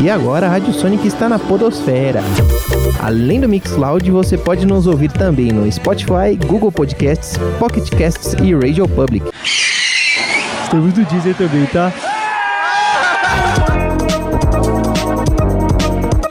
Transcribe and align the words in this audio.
E 0.00 0.08
agora 0.08 0.46
a 0.46 0.50
Rádio 0.50 0.72
Sonic 0.72 1.06
está 1.06 1.28
na 1.28 1.38
Podosfera. 1.38 2.20
Além 3.02 3.40
do 3.40 3.48
Mixcloud, 3.48 4.08
você 4.10 4.38
pode 4.38 4.64
nos 4.64 4.86
ouvir 4.86 5.10
também 5.10 5.50
no 5.50 5.70
Spotify, 5.70 6.36
Google 6.46 6.70
Podcasts, 6.70 7.36
Pocket 7.58 7.88
Casts 7.90 8.34
e 8.34 8.54
Radio 8.54 8.88
Public. 8.88 9.26
Estamos 10.62 10.96
no 10.96 11.04
Deezer 11.04 11.34
também, 11.34 11.66
tá? 11.66 11.92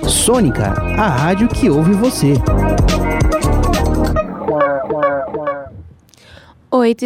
Sônica, 0.08 0.74
a 0.98 1.08
rádio 1.10 1.50
que 1.50 1.70
ouve 1.70 1.92
você. 1.92 2.36
8 6.72 7.06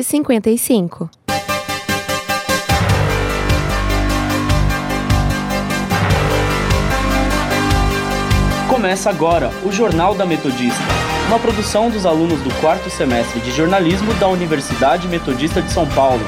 Começa 8.81 9.12
agora 9.12 9.52
o 9.63 9.71
Jornal 9.71 10.16
da 10.16 10.26
Metodista, 10.26 10.81
uma 11.27 11.38
produção 11.38 11.91
dos 11.91 12.03
alunos 12.03 12.41
do 12.41 12.52
quarto 12.59 12.90
semestre 12.90 13.40
de 13.40 13.52
jornalismo 13.52 14.12
da 14.16 14.27
Universidade 14.27 15.07
Metodista 15.07 15.62
de 15.62 15.71
São 15.71 15.88
Paulo. 15.90 16.23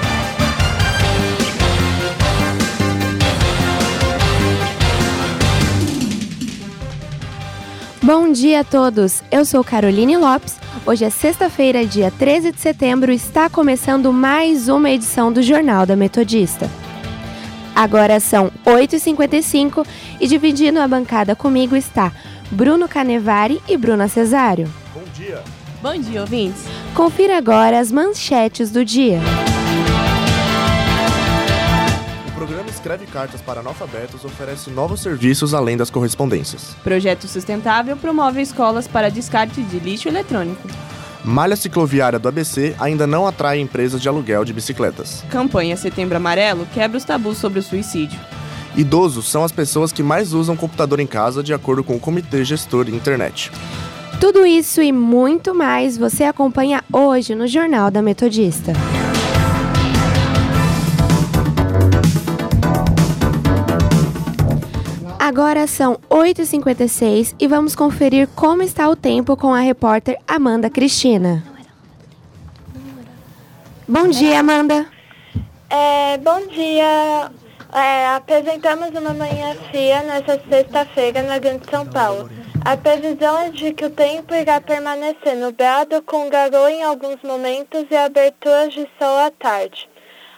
Bom 8.04 8.32
dia 8.32 8.60
a 8.60 8.64
todos, 8.64 9.24
eu 9.32 9.44
sou 9.46 9.64
Caroline 9.64 10.16
Lopes. 10.16 10.60
Hoje 10.86 11.06
é 11.06 11.10
sexta-feira, 11.10 11.84
dia 11.88 12.12
13 12.12 12.52
de 12.52 12.62
setembro, 12.62 13.12
e 13.12 13.16
está 13.16 13.50
começando 13.50 14.14
mais 14.14 14.70
uma 14.70 14.92
edição 14.92 15.34
do 15.34 15.42
Jornal 15.42 15.88
da 15.88 15.96
Metodista. 15.96 16.70
Agora 17.76 18.20
são 18.20 18.52
8h55 18.64 19.84
e 20.22 20.28
dividindo 20.28 20.80
a 20.80 20.88
bancada 20.88 21.36
comigo 21.36 21.76
está 21.76 22.12
Bruno 22.54 22.88
Canevari 22.88 23.60
e 23.68 23.76
Bruna 23.76 24.08
Cesário. 24.08 24.72
Bom 24.94 25.02
dia. 25.16 25.42
Bom 25.82 26.00
dia, 26.00 26.22
ouvintes. 26.22 26.64
Confira 26.94 27.36
agora 27.36 27.80
as 27.80 27.92
manchetes 27.92 28.70
do 28.70 28.86
dia. 28.86 29.20
O 32.28 32.32
programa 32.32 32.70
Escreve 32.70 33.08
Cartas 33.08 33.42
para 33.42 33.62
Analfabetos 33.62 34.24
oferece 34.24 34.70
novos 34.70 35.02
serviços 35.02 35.56
além 35.56 35.76
das 35.76 35.90
correspondências. 35.90 36.76
Projeto 36.84 37.28
Sustentável 37.28 37.98
promove 37.98 38.40
escolas 38.40 38.88
para 38.88 39.10
descarte 39.10 39.64
de 39.64 39.80
lixo 39.80 40.08
eletrônico. 40.08 40.68
Malha 41.26 41.56
cicloviária 41.56 42.20
do 42.20 42.28
ABC 42.28 42.76
ainda 42.80 43.08
não 43.08 43.26
atrai 43.26 43.60
empresas 43.60 44.00
de 44.00 44.08
aluguel 44.08 44.46
de 44.46 44.54
bicicletas. 44.54 45.24
Campanha 45.32 45.76
Setembro 45.76 46.18
Amarelo 46.18 46.68
quebra 46.72 47.00
os 47.00 47.04
tabus 47.04 47.40
sobre 47.40 47.58
o 47.58 47.64
suicídio. 47.64 48.20
Idosos 48.76 49.30
são 49.30 49.44
as 49.44 49.52
pessoas 49.52 49.92
que 49.92 50.02
mais 50.02 50.34
usam 50.34 50.56
computador 50.56 51.00
em 51.00 51.06
casa, 51.06 51.44
de 51.44 51.54
acordo 51.54 51.84
com 51.84 51.96
o 51.96 52.00
Comitê 52.00 52.44
Gestor 52.44 52.86
de 52.86 52.96
Internet. 52.96 53.52
Tudo 54.20 54.46
isso 54.46 54.82
e 54.82 54.92
muito 54.92 55.54
mais 55.54 55.98
você 55.98 56.24
acompanha 56.24 56.84
hoje 56.92 57.36
no 57.36 57.48
Jornal 57.48 57.92
da 57.92 58.02
Metodista. 58.02 58.74
Agora 65.20 65.68
são 65.68 66.00
8h56 66.10 67.36
e 67.40 67.48
vamos 67.48 67.76
conferir 67.76 68.28
como 68.36 68.62
está 68.62 68.90
o 68.90 68.96
tempo 68.96 69.38
com 69.38 69.54
a 69.54 69.60
repórter 69.60 70.18
Amanda 70.28 70.70
Cristina. 70.70 71.44
Bom 73.88 74.08
dia, 74.08 74.40
Amanda. 74.40 74.86
É, 75.70 76.18
bom 76.18 76.48
dia. 76.48 77.32
É, 77.76 78.06
apresentamos 78.10 78.90
uma 78.90 79.16
manhã 79.16 79.56
fria 79.72 80.04
nesta 80.04 80.40
sexta-feira 80.48 81.24
na 81.24 81.40
Grande 81.40 81.68
São 81.72 81.84
Paulo. 81.88 82.30
A 82.64 82.78
previsão 82.78 83.36
é 83.40 83.50
de 83.50 83.74
que 83.74 83.86
o 83.86 83.90
tempo 83.90 84.36
irá 84.36 84.62
permanecer 84.62 85.36
nublado 85.36 86.00
com 86.04 86.30
garoa 86.30 86.72
em 86.72 86.84
alguns 86.84 87.20
momentos 87.24 87.88
e 87.90 87.96
aberturas 87.96 88.74
de 88.74 88.88
sol 89.00 89.18
à 89.18 89.32
tarde. 89.32 89.90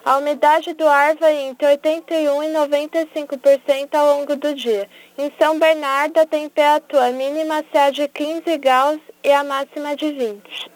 A 0.06 0.16
umidade 0.18 0.74
do 0.76 0.88
ar 0.88 1.16
vai 1.18 1.36
entre 1.36 1.68
81% 1.76 2.06
e 2.14 3.28
95% 3.28 3.96
ao 3.96 4.18
longo 4.18 4.38
do 4.38 4.56
dia. 4.56 4.88
Em 5.18 5.30
São 5.38 5.59
Bernardo, 5.59 6.18
a 6.18 6.26
temperatura 6.26 7.12
mínima 7.12 7.66
será 7.70 7.90
de 7.90 8.08
15 8.08 8.58
graus 8.59 9.00
e 9.22 9.32
a 9.34 9.44
máxima 9.44 9.94
de 9.94 10.09
20. 10.09 10.75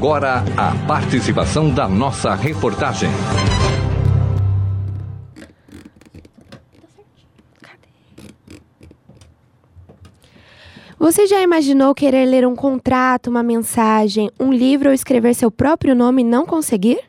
Agora 0.00 0.42
a 0.56 0.74
participação 0.86 1.68
da 1.68 1.86
nossa 1.86 2.34
reportagem. 2.34 3.10
Você 10.98 11.26
já 11.26 11.42
imaginou 11.42 11.94
querer 11.94 12.24
ler 12.24 12.46
um 12.46 12.56
contrato, 12.56 13.28
uma 13.28 13.42
mensagem, 13.42 14.30
um 14.40 14.50
livro 14.50 14.88
ou 14.88 14.94
escrever 14.94 15.34
seu 15.34 15.50
próprio 15.50 15.94
nome 15.94 16.22
e 16.22 16.24
não 16.24 16.46
conseguir? 16.46 17.00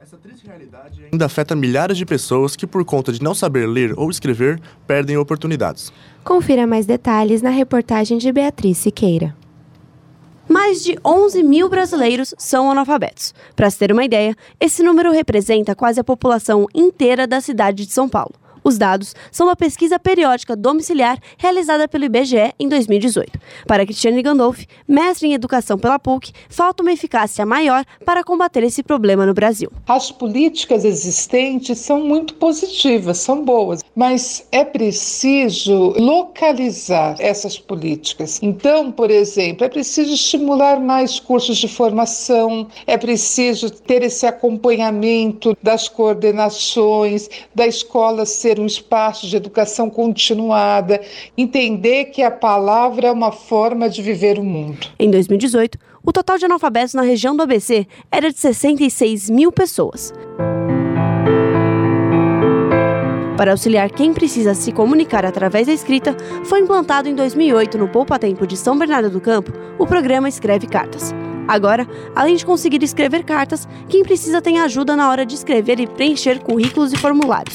Essa 0.00 0.16
triste 0.16 0.46
realidade 0.46 1.02
ainda 1.10 1.26
afeta 1.26 1.56
milhares 1.56 1.98
de 1.98 2.06
pessoas 2.06 2.54
que, 2.54 2.64
por 2.64 2.84
conta 2.84 3.12
de 3.12 3.20
não 3.20 3.34
saber 3.34 3.66
ler 3.66 3.92
ou 3.98 4.08
escrever, 4.08 4.60
perdem 4.86 5.16
oportunidades. 5.16 5.92
Confira 6.22 6.64
mais 6.64 6.86
detalhes 6.86 7.42
na 7.42 7.50
reportagem 7.50 8.18
de 8.18 8.30
Beatriz 8.30 8.78
Siqueira. 8.78 9.34
Mais 10.48 10.82
de 10.82 10.96
11 11.04 11.42
mil 11.42 11.68
brasileiros 11.68 12.32
são 12.38 12.70
analfabetos. 12.70 13.34
Para 13.56 13.68
se 13.68 13.78
ter 13.78 13.90
uma 13.90 14.04
ideia, 14.04 14.36
esse 14.60 14.82
número 14.82 15.10
representa 15.10 15.74
quase 15.74 15.98
a 15.98 16.04
população 16.04 16.66
inteira 16.72 17.26
da 17.26 17.40
cidade 17.40 17.84
de 17.84 17.92
São 17.92 18.08
Paulo. 18.08 18.34
Os 18.66 18.76
dados 18.76 19.14
são 19.30 19.46
uma 19.46 19.54
pesquisa 19.54 19.96
periódica 19.96 20.56
domiciliar 20.56 21.20
realizada 21.38 21.86
pelo 21.86 22.04
IBGE 22.06 22.52
em 22.58 22.68
2018. 22.68 23.38
Para 23.64 23.84
Cristiane 23.84 24.20
Gandolfi, 24.20 24.66
mestre 24.88 25.28
em 25.28 25.34
educação 25.34 25.78
pela 25.78 26.00
PUC, 26.00 26.32
falta 26.48 26.82
uma 26.82 26.90
eficácia 26.90 27.46
maior 27.46 27.84
para 28.04 28.24
combater 28.24 28.64
esse 28.64 28.82
problema 28.82 29.24
no 29.24 29.32
Brasil. 29.32 29.70
As 29.86 30.10
políticas 30.10 30.84
existentes 30.84 31.78
são 31.78 32.00
muito 32.00 32.34
positivas, 32.34 33.18
são 33.18 33.44
boas, 33.44 33.84
mas 33.94 34.44
é 34.50 34.64
preciso 34.64 35.94
localizar 35.96 37.14
essas 37.20 37.56
políticas. 37.56 38.40
Então, 38.42 38.90
por 38.90 39.12
exemplo, 39.12 39.64
é 39.64 39.68
preciso 39.68 40.12
estimular 40.12 40.80
mais 40.80 41.20
cursos 41.20 41.56
de 41.58 41.68
formação, 41.68 42.66
é 42.84 42.98
preciso 42.98 43.70
ter 43.70 44.02
esse 44.02 44.26
acompanhamento 44.26 45.56
das 45.62 45.88
coordenações, 45.88 47.30
da 47.54 47.64
escola 47.64 48.26
ser 48.26 48.55
um 48.60 48.66
espaço 48.66 49.26
de 49.26 49.36
educação 49.36 49.88
continuada, 49.90 51.00
entender 51.36 52.06
que 52.06 52.22
a 52.22 52.30
palavra 52.30 53.08
é 53.08 53.12
uma 53.12 53.32
forma 53.32 53.88
de 53.88 54.02
viver 54.02 54.38
o 54.38 54.44
mundo. 54.44 54.88
Em 54.98 55.10
2018, 55.10 55.78
o 56.04 56.12
total 56.12 56.38
de 56.38 56.44
analfabetos 56.44 56.94
na 56.94 57.02
região 57.02 57.36
do 57.36 57.42
ABC 57.42 57.86
era 58.10 58.30
de 58.30 58.38
66 58.38 59.28
mil 59.30 59.50
pessoas. 59.50 60.12
Para 63.36 63.50
auxiliar 63.50 63.90
quem 63.90 64.14
precisa 64.14 64.54
se 64.54 64.72
comunicar 64.72 65.26
através 65.26 65.66
da 65.66 65.72
escrita, 65.72 66.16
foi 66.44 66.60
implantado 66.60 67.08
em 67.08 67.14
2008 67.14 67.76
no 67.76 67.86
Poupa 67.86 68.18
Tempo 68.18 68.46
de 68.46 68.56
São 68.56 68.78
Bernardo 68.78 69.10
do 69.10 69.20
Campo 69.20 69.52
o 69.78 69.86
programa 69.86 70.28
Escreve 70.28 70.66
Cartas. 70.66 71.14
Agora, 71.46 71.86
além 72.14 72.34
de 72.34 72.46
conseguir 72.46 72.82
escrever 72.82 73.24
cartas, 73.24 73.68
quem 73.88 74.02
precisa 74.02 74.40
tem 74.40 74.58
ajuda 74.58 74.96
na 74.96 75.10
hora 75.10 75.24
de 75.24 75.34
escrever 75.34 75.78
e 75.78 75.86
preencher 75.86 76.40
currículos 76.40 76.92
e 76.92 76.96
formulários. 76.96 77.54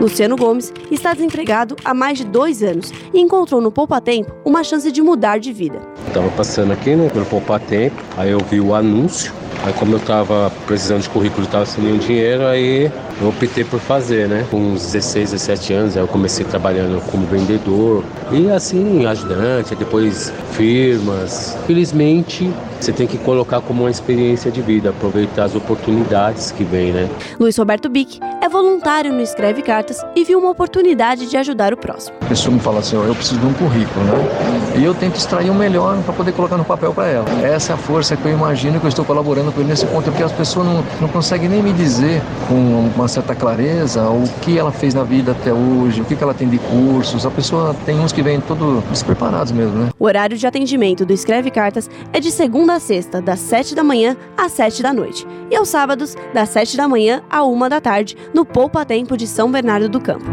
Luciano 0.00 0.36
Gomes 0.36 0.72
está 0.90 1.14
desempregado 1.14 1.74
há 1.84 1.94
mais 1.94 2.18
de 2.18 2.24
dois 2.24 2.62
anos 2.62 2.92
e 3.14 3.20
encontrou 3.20 3.60
no 3.60 3.72
Poupa 3.72 4.00
Tempo 4.00 4.30
uma 4.44 4.62
chance 4.62 4.92
de 4.92 5.00
mudar 5.00 5.38
de 5.38 5.52
vida. 5.52 5.80
Estava 6.06 6.28
passando 6.30 6.72
aqui 6.72 6.94
né, 6.94 7.08
pelo 7.08 7.24
Poupa 7.24 7.58
Tempo, 7.58 7.96
aí 8.16 8.30
eu 8.30 8.38
vi 8.40 8.60
o 8.60 8.74
anúncio, 8.74 9.32
aí 9.64 9.72
como 9.72 9.94
eu 9.94 9.98
estava 9.98 10.52
precisando 10.66 11.02
de 11.02 11.08
currículo 11.08 11.42
e 11.42 11.46
estava 11.46 11.64
sem 11.64 11.82
nenhum 11.82 11.98
dinheiro, 11.98 12.46
aí 12.46 12.90
eu 13.20 13.28
optei 13.28 13.64
por 13.64 13.80
fazer, 13.80 14.28
né? 14.28 14.46
Com 14.50 14.58
uns 14.58 14.92
16, 14.92 15.32
17 15.32 15.72
anos, 15.72 15.96
aí 15.96 16.02
eu 16.02 16.08
comecei 16.08 16.44
trabalhando 16.44 17.00
como 17.10 17.26
vendedor 17.26 18.04
e 18.30 18.50
assim, 18.50 19.06
ajudante, 19.06 19.74
depois 19.74 20.30
firmas. 20.52 21.56
Felizmente, 21.66 22.52
você 22.80 22.92
tem 22.92 23.06
que 23.06 23.18
colocar 23.18 23.60
como 23.60 23.84
uma 23.84 23.90
experiência 23.90 24.50
de 24.50 24.60
vida, 24.60 24.90
aproveitar 24.90 25.44
as 25.44 25.54
oportunidades 25.54 26.50
que 26.50 26.64
vem, 26.64 26.92
né? 26.92 27.08
Luiz 27.38 27.56
Roberto 27.56 27.88
Bic 27.88 28.20
é 28.42 28.48
voluntário 28.48 29.12
no 29.12 29.20
Escreve 29.20 29.62
Cartas 29.62 30.04
e 30.14 30.24
viu 30.24 30.38
uma 30.38 30.50
oportunidade 30.50 31.28
de 31.28 31.36
ajudar 31.36 31.72
o 31.72 31.76
próximo. 31.76 32.16
A 32.20 32.26
pessoa 32.26 32.54
me 32.54 32.60
fala 32.60 32.80
assim, 32.80 32.96
ó, 32.96 33.04
eu 33.04 33.14
preciso 33.14 33.40
de 33.40 33.46
um 33.46 33.52
currículo, 33.54 34.04
né? 34.06 34.76
E 34.78 34.84
eu 34.84 34.94
tento 34.94 35.16
extrair 35.16 35.50
o 35.50 35.54
melhor 35.54 35.96
para 36.02 36.12
poder 36.12 36.32
colocar 36.32 36.56
no 36.56 36.64
papel 36.64 36.92
para 36.92 37.06
ela. 37.06 37.24
Essa 37.42 37.72
é 37.72 37.74
a 37.74 37.78
força 37.78 38.16
que 38.16 38.26
eu 38.26 38.32
imagino 38.32 38.78
que 38.78 38.86
eu 38.86 38.88
estou 38.88 39.04
colaborando 39.04 39.50
com 39.52 39.60
ele 39.60 39.70
nesse 39.70 39.86
ponto, 39.86 40.04
porque 40.10 40.22
as 40.22 40.32
pessoas 40.32 40.66
não, 40.66 40.84
não 41.00 41.08
conseguem 41.08 41.48
nem 41.48 41.62
me 41.62 41.72
dizer 41.72 42.22
com 42.48 42.90
uma 42.94 43.08
certa 43.08 43.34
clareza 43.34 44.02
o 44.08 44.24
que 44.42 44.58
ela 44.58 44.70
fez 44.70 44.94
na 44.94 45.02
vida 45.02 45.32
até 45.32 45.52
hoje, 45.52 46.00
o 46.00 46.04
que, 46.04 46.14
que 46.14 46.22
ela 46.22 46.34
tem 46.34 46.48
de 46.48 46.58
cursos. 46.58 47.24
A 47.24 47.30
pessoa 47.30 47.74
tem 47.84 47.98
uns 47.98 48.12
que 48.12 48.22
vêm 48.22 48.40
todos 48.40 48.82
despreparados 48.84 49.52
mesmo, 49.52 49.76
né? 49.76 49.88
O 49.98 50.04
horário 50.04 50.36
de 50.36 50.46
atendimento 50.46 51.04
do 51.04 51.12
Escreve 51.12 51.50
Cartas 51.50 51.88
é 52.12 52.20
de 52.20 52.30
segunda 52.30 52.65
a 52.74 52.80
sexta, 52.80 53.20
das 53.22 53.40
7 53.40 53.74
da 53.74 53.84
manhã 53.84 54.16
às 54.36 54.52
7 54.52 54.82
da 54.82 54.92
noite. 54.92 55.26
E 55.50 55.56
aos 55.56 55.68
sábados, 55.68 56.16
das 56.34 56.48
7 56.50 56.76
da 56.76 56.88
manhã 56.88 57.22
à 57.30 57.44
1 57.44 57.68
da 57.68 57.80
tarde, 57.80 58.16
no 58.34 58.44
Poupa 58.44 58.84
Tempo 58.84 59.16
de 59.16 59.26
São 59.26 59.50
Bernardo 59.50 59.88
do 59.88 60.00
Campo. 60.00 60.26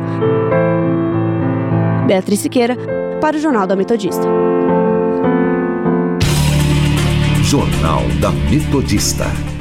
Beatriz 2.08 2.40
Siqueira, 2.40 2.78
para 3.22 3.38
o 3.38 3.40
Jornal 3.40 3.66
da 3.66 3.76
Metodista. 3.76 4.24
Jornal 7.42 8.02
da 8.20 8.32
Metodista. 8.32 9.53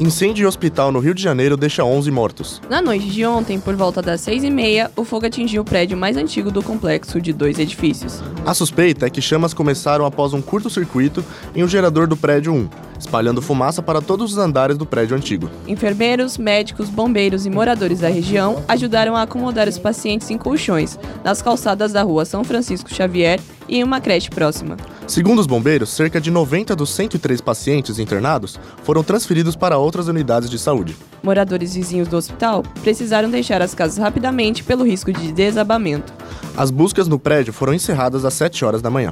Incêndio 0.00 0.44
em 0.44 0.46
hospital 0.46 0.92
no 0.92 1.00
Rio 1.00 1.12
de 1.12 1.20
Janeiro 1.20 1.56
deixa 1.56 1.82
11 1.82 2.08
mortos. 2.12 2.62
Na 2.70 2.80
noite 2.80 3.10
de 3.10 3.26
ontem, 3.26 3.58
por 3.58 3.74
volta 3.74 4.00
das 4.00 4.20
seis 4.20 4.44
e 4.44 4.50
meia, 4.50 4.92
o 4.94 5.04
fogo 5.04 5.26
atingiu 5.26 5.62
o 5.62 5.64
prédio 5.64 5.96
mais 5.96 6.16
antigo 6.16 6.52
do 6.52 6.62
complexo 6.62 7.20
de 7.20 7.32
dois 7.32 7.58
edifícios. 7.58 8.22
A 8.46 8.54
suspeita 8.54 9.06
é 9.06 9.10
que 9.10 9.20
chamas 9.20 9.52
começaram 9.52 10.06
após 10.06 10.32
um 10.32 10.40
curto-circuito 10.40 11.24
em 11.52 11.64
um 11.64 11.68
gerador 11.68 12.06
do 12.06 12.16
prédio 12.16 12.54
1, 12.54 12.68
espalhando 12.98 13.42
fumaça 13.42 13.82
para 13.82 14.00
todos 14.00 14.32
os 14.32 14.38
andares 14.38 14.76
do 14.76 14.86
prédio 14.86 15.16
antigo. 15.16 15.50
Enfermeiros, 15.66 16.36
médicos, 16.36 16.88
bombeiros 16.88 17.46
e 17.46 17.50
moradores 17.50 18.00
da 18.00 18.08
região 18.08 18.62
ajudaram 18.66 19.16
a 19.16 19.22
acomodar 19.22 19.68
os 19.68 19.78
pacientes 19.78 20.30
em 20.30 20.38
colchões 20.38 20.98
nas 21.24 21.40
calçadas 21.40 21.92
da 21.92 22.02
rua 22.02 22.24
São 22.24 22.44
Francisco 22.44 22.92
Xavier 22.92 23.40
e 23.68 23.76
em 23.76 23.84
uma 23.84 24.00
creche 24.00 24.30
próxima. 24.30 24.76
Segundo 25.06 25.38
os 25.38 25.46
bombeiros, 25.46 25.90
cerca 25.90 26.20
de 26.20 26.30
90 26.30 26.74
dos 26.74 26.90
103 26.90 27.40
pacientes 27.40 27.98
internados 27.98 28.58
foram 28.82 29.02
transferidos 29.02 29.56
para 29.56 29.78
outras 29.78 30.08
unidades 30.08 30.50
de 30.50 30.58
saúde. 30.58 30.96
Moradores 31.22 31.74
vizinhos 31.74 32.08
do 32.08 32.16
hospital 32.16 32.62
precisaram 32.82 33.30
deixar 33.30 33.60
as 33.62 33.74
casas 33.74 33.98
rapidamente 33.98 34.62
pelo 34.62 34.84
risco 34.84 35.12
de 35.12 35.32
desabamento. 35.32 36.12
As 36.56 36.70
buscas 36.70 37.08
no 37.08 37.18
prédio 37.18 37.52
foram 37.52 37.74
encerradas 37.74 38.24
às 38.24 38.34
7 38.34 38.64
horas 38.64 38.82
da 38.82 38.90
manhã. 38.90 39.10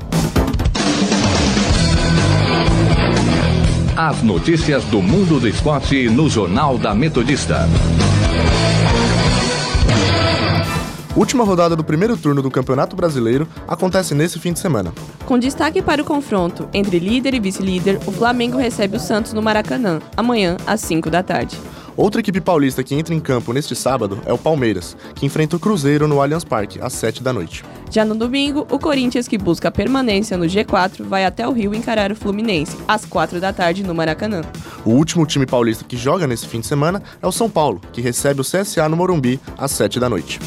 As 3.96 4.22
notícias 4.22 4.84
do 4.84 5.00
mundo 5.00 5.40
do 5.40 5.48
esporte 5.48 6.06
no 6.10 6.28
Jornal 6.28 6.76
da 6.76 6.94
Metodista. 6.94 7.66
Última 11.16 11.42
rodada 11.44 11.74
do 11.74 11.82
primeiro 11.82 12.14
turno 12.14 12.42
do 12.42 12.50
Campeonato 12.50 12.94
Brasileiro 12.94 13.48
acontece 13.66 14.14
nesse 14.14 14.38
fim 14.38 14.52
de 14.52 14.58
semana. 14.58 14.92
Com 15.24 15.38
destaque 15.38 15.80
para 15.80 16.02
o 16.02 16.04
confronto 16.04 16.68
entre 16.74 16.98
líder 16.98 17.32
e 17.32 17.40
vice-líder, 17.40 17.98
o 18.04 18.12
Flamengo 18.12 18.58
recebe 18.58 18.98
o 18.98 19.00
Santos 19.00 19.32
no 19.32 19.40
Maracanã, 19.40 19.98
amanhã 20.14 20.58
às 20.66 20.82
5 20.82 21.08
da 21.08 21.22
tarde. 21.22 21.56
Outra 21.96 22.20
equipe 22.20 22.42
paulista 22.42 22.84
que 22.84 22.94
entra 22.94 23.14
em 23.14 23.20
campo 23.20 23.54
neste 23.54 23.74
sábado 23.74 24.20
é 24.26 24.32
o 24.32 24.36
Palmeiras, 24.36 24.94
que 25.14 25.24
enfrenta 25.24 25.56
o 25.56 25.58
Cruzeiro 25.58 26.06
no 26.06 26.20
Allianz 26.20 26.44
Parque, 26.44 26.78
às 26.80 26.92
7 26.92 27.22
da 27.22 27.32
noite. 27.32 27.64
Já 27.90 28.04
no 28.04 28.14
domingo, 28.14 28.66
o 28.70 28.78
Corinthians, 28.78 29.26
que 29.26 29.38
busca 29.38 29.70
permanência 29.70 30.36
no 30.36 30.44
G4, 30.44 31.02
vai 31.04 31.24
até 31.24 31.48
o 31.48 31.52
Rio 31.52 31.74
encarar 31.74 32.12
o 32.12 32.16
Fluminense, 32.16 32.76
às 32.86 33.06
4 33.06 33.40
da 33.40 33.50
tarde 33.50 33.82
no 33.82 33.94
Maracanã. 33.94 34.42
O 34.84 34.90
último 34.90 35.24
time 35.24 35.46
paulista 35.46 35.84
que 35.84 35.96
joga 35.96 36.26
nesse 36.26 36.46
fim 36.46 36.60
de 36.60 36.66
semana 36.66 37.02
é 37.22 37.26
o 37.26 37.32
São 37.32 37.48
Paulo, 37.48 37.80
que 37.92 38.02
recebe 38.02 38.42
o 38.42 38.44
CSA 38.44 38.88
no 38.90 38.96
Morumbi, 38.96 39.40
às 39.56 39.70
7 39.70 39.98
da 39.98 40.10
noite. 40.10 40.38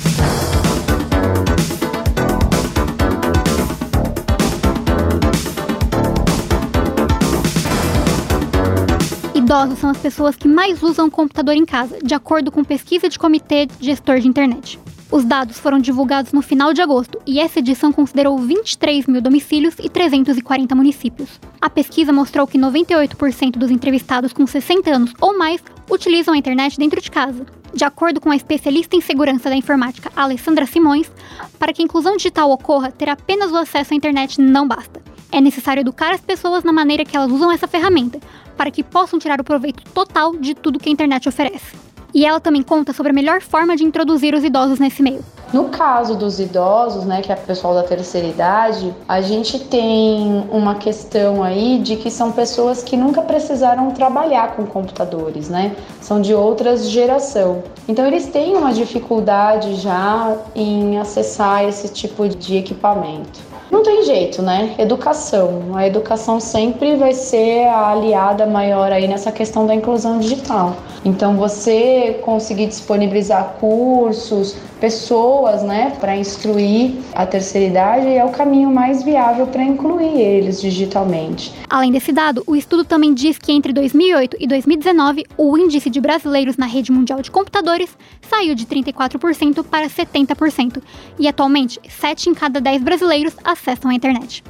Idosos 9.50 9.80
são 9.80 9.90
as 9.90 9.98
pessoas 9.98 10.36
que 10.36 10.48
mais 10.48 10.84
usam 10.84 11.07
o 11.07 11.12
computador 11.12 11.56
em 11.56 11.66
casa, 11.66 11.98
de 12.04 12.13
acordo 12.13 12.51
com 12.51 12.63
pesquisa 12.63 13.10
de 13.10 13.18
Comitê 13.18 13.68
Gestor 13.81 14.19
de 14.19 14.28
Internet. 14.28 14.80
Os 15.12 15.25
dados 15.25 15.57
foram 15.57 15.80
divulgados 15.80 16.31
no 16.31 16.44
final 16.44 16.72
de 16.72 16.84
agosto 16.84 17.19
e 17.25 17.40
essa 17.40 17.57
edição 17.57 17.92
considerou 17.92 18.38
23 18.38 19.07
mil 19.07 19.19
domicílios 19.19 19.74
e 19.80 19.90
340 19.90 20.75
municípios. 20.75 21.40
A 21.60 21.68
pesquisa 21.68 22.13
mostrou 22.13 22.46
que 22.46 22.60
98% 22.60 23.54
dos 23.54 23.72
entrevistados 23.72 24.34
com 24.34 24.46
60 24.46 24.96
anos 24.96 25.13
ou 25.19 25.36
mais 25.36 25.63
utilizam 25.90 26.36
a 26.36 26.38
internet 26.38 26.78
dentro 26.78 27.02
de 27.02 27.10
casa. 27.10 27.44
De 27.74 27.84
acordo 27.84 28.22
com 28.22 28.30
a 28.30 28.36
especialista 28.36 28.95
em 28.95 29.02
segurança 29.02 29.50
da 29.50 29.56
informática 29.56 30.12
Alessandra 30.16 30.68
Simões, 30.68 31.12
para 31.57 31.74
que 31.74 31.81
a 31.81 31.86
inclusão 31.86 32.16
digital 32.18 32.52
ocorra, 32.52 32.92
ter 32.92 33.10
apenas 33.10 33.52
o 33.52 33.57
acesso 33.57 33.95
à 33.95 33.98
internet 33.98 34.40
não 34.40 34.68
basta. 34.68 35.08
É 35.31 35.40
necessário 35.40 35.81
educar 35.81 36.12
as 36.12 36.22
pessoas 36.22 36.64
na 36.64 36.74
maneira 36.74 37.06
que 37.06 37.16
elas 37.16 37.31
usam 37.31 37.52
essa 37.52 37.68
ferramenta, 37.68 38.20
para 38.58 38.72
que 38.72 38.84
possam 38.84 39.20
tirar 39.20 39.40
o 39.40 39.44
proveito 39.44 39.84
total 39.94 40.36
de 40.36 40.56
tudo 40.56 40.80
que 40.80 40.90
a 40.90 40.92
internet 40.92 41.30
oferece. 41.30 41.78
E 42.14 42.26
ela 42.26 42.40
também 42.40 42.64
conta 42.64 42.92
sobre 42.92 43.12
a 43.12 43.14
melhor 43.14 43.40
forma 43.40 43.76
de 43.76 43.84
introduzir 43.84 44.34
os 44.34 44.44
idosos 44.44 44.80
nesse 44.80 45.04
meio. 45.04 45.24
No 45.54 45.66
caso 45.66 46.16
dos 46.16 46.40
idosos, 46.40 47.06
né, 47.06 47.22
que 47.22 47.31
é 47.31 47.36
o 47.36 47.40
pessoal 47.40 47.74
da 47.74 47.84
terceira 47.84 48.28
idade, 48.28 48.94
a 49.08 49.20
gente 49.20 49.60
tem 49.60 50.48
uma 50.52 50.76
questão 50.76 51.44
aí 51.44 51.80
de 51.80 51.96
que 51.96 52.12
são 52.12 52.31
pessoas 52.31 52.84
que 52.84 52.96
nunca 52.96 53.22
precisaram 53.22 53.90
trabalhar 53.92 54.56
com 54.56 54.66
computadores, 54.66 55.50
né? 55.50 55.76
São 56.02 56.22
de 56.22 56.36
outras 56.36 56.88
geração. 56.88 57.64
Então 57.88 58.06
eles 58.06 58.28
têm 58.28 58.56
uma 58.56 58.72
dificuldade 58.72 59.76
já 59.76 60.36
em 60.56 61.00
acessar 61.00 61.64
esse 61.64 61.90
tipo 61.90 62.28
de 62.28 62.58
equipamento. 62.58 63.49
Não 63.71 63.83
tem 63.83 64.04
jeito, 64.04 64.42
né? 64.42 64.74
Educação. 64.77 65.75
A 65.75 65.86
educação 65.86 66.39
sempre 66.39 66.95
vai 66.95 67.13
ser 67.13 67.68
a 67.68 67.92
aliada 67.92 68.45
maior 68.45 68.92
aí 68.92 69.07
nessa 69.07 69.31
questão 69.31 69.68
da 69.68 69.75
inclusão 69.75 70.19
digital. 70.19 70.75
Então, 71.06 71.38
você 71.38 72.19
conseguir 72.24 72.68
disponibilizar 72.68 73.56
cursos, 73.60 74.56
pessoas, 74.80 75.62
né, 75.62 75.94
para 76.00 76.16
instruir 76.16 76.94
a 77.13 77.25
terceira 77.25 77.68
idade 77.68 78.07
é 78.07 78.24
o 78.24 78.30
caminho 78.30 78.71
mais 78.71 79.04
viável 79.04 79.45
para 79.48 79.63
incluir 79.63 80.19
eles 80.19 80.62
digitalmente. 80.62 81.54
Além 81.69 81.92
desse 81.92 82.12
dado, 82.12 82.44
o 82.48 82.56
estudo 82.56 82.83
também 82.83 83.13
diz 83.13 83.38
que 83.38 83.51
entre 83.51 83.74
2008 83.74 84.38
e 84.39 84.48
2019, 84.48 85.25
o 85.38 85.57
índice 85.57 85.89
de 85.89 86.00
brasileiros 86.00 86.57
na 86.57 86.66
rede 86.66 86.92
mundial 86.92 87.21
de 87.21 87.30
computadores 87.30 87.89
saiu 88.21 88.56
de 88.56 88.66
34% 88.66 89.63
para 89.63 89.88
70%, 89.88 90.81
e 91.18 91.27
atualmente 91.27 91.80
7 91.88 92.30
em 92.30 92.33
cada 92.33 92.62
10 92.62 92.81
brasileiros 92.81 93.36
acessam 93.59 93.91
a 93.91 93.94
internet. 93.94 94.44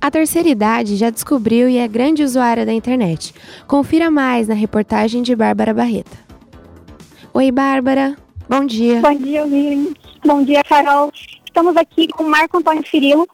A 0.00 0.10
terceira 0.10 0.48
idade 0.48 0.96
já 0.96 1.10
descobriu 1.10 1.68
e 1.68 1.76
é 1.76 1.86
grande 1.86 2.22
usuária 2.22 2.64
da 2.64 2.72
internet. 2.72 3.34
Confira 3.66 4.10
mais 4.10 4.48
na 4.48 4.54
reportagem 4.54 5.22
de 5.22 5.36
Bárbara 5.36 5.74
Barreta. 5.74 6.16
Oi, 7.34 7.52
Bárbara. 7.52 8.16
Bom 8.48 8.64
dia. 8.64 9.00
Bom 9.00 9.14
dia, 9.14 9.44
William. 9.44 9.92
Bom 10.24 10.42
dia, 10.42 10.64
Carol. 10.64 11.12
Estamos 11.44 11.76
aqui 11.76 12.08
com 12.08 12.22
Marco 12.22 12.56
Antônio 12.56 12.86
Cirilo, 12.88 13.28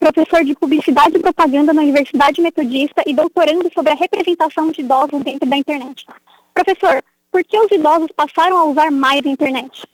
professor 0.00 0.44
de 0.44 0.54
Publicidade 0.54 1.16
e 1.16 1.20
Propaganda 1.20 1.74
na 1.74 1.82
Universidade 1.82 2.40
Metodista 2.40 3.02
e 3.06 3.12
doutorando 3.12 3.70
sobre 3.74 3.92
a 3.92 3.96
representação 3.96 4.70
de 4.70 4.80
idosos 4.80 5.22
dentro 5.22 5.48
da 5.48 5.56
internet. 5.56 6.06
Professor, 6.54 7.02
por 7.30 7.44
que 7.44 7.58
os 7.58 7.70
idosos 7.70 8.08
passaram 8.16 8.56
a 8.56 8.64
usar 8.64 8.90
mais 8.90 9.24
a 9.26 9.28
internet? 9.28 9.86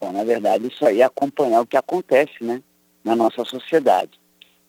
Bom, 0.00 0.12
na 0.12 0.22
verdade, 0.22 0.68
isso 0.68 0.86
aí 0.86 1.00
é 1.00 1.04
acompanhar 1.04 1.62
o 1.62 1.66
que 1.66 1.76
acontece 1.76 2.42
né, 2.42 2.62
na 3.04 3.14
nossa 3.14 3.44
sociedade. 3.44 4.18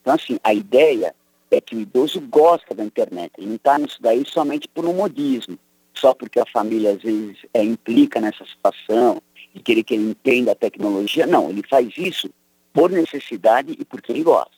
Então, 0.01 0.13
assim, 0.13 0.37
a 0.43 0.53
ideia 0.53 1.15
é 1.49 1.61
que 1.61 1.75
o 1.75 1.79
idoso 1.79 2.19
gosta 2.21 2.75
da 2.75 2.83
internet. 2.83 3.31
Ele 3.37 3.47
não 3.47 3.55
está 3.55 3.77
nisso 3.77 3.97
daí 4.01 4.23
somente 4.25 4.67
por 4.67 4.85
um 4.85 4.93
modismo, 4.93 5.57
só 5.93 6.13
porque 6.13 6.39
a 6.39 6.45
família 6.45 6.91
às 6.91 7.01
vezes 7.01 7.37
é, 7.53 7.63
implica 7.63 8.19
nessa 8.19 8.45
situação 8.45 9.21
e 9.53 9.59
querer 9.59 9.83
que 9.83 9.93
ele 9.93 10.09
entenda 10.09 10.51
a 10.51 10.55
tecnologia. 10.55 11.25
Não, 11.25 11.49
ele 11.49 11.63
faz 11.67 11.89
isso 11.97 12.29
por 12.73 12.91
necessidade 12.91 13.75
e 13.79 13.85
porque 13.85 14.11
ele 14.11 14.23
gosta. 14.23 14.51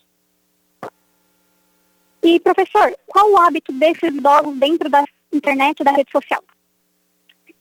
E, 2.24 2.40
professor, 2.40 2.98
qual 3.06 3.32
o 3.32 3.38
hábito 3.38 3.72
desses 3.72 4.04
idosos 4.04 4.58
dentro 4.58 4.90
da 4.90 5.06
internet 5.32 5.80
e 5.80 5.84
da 5.84 5.92
rede 5.92 6.12
social? 6.12 6.44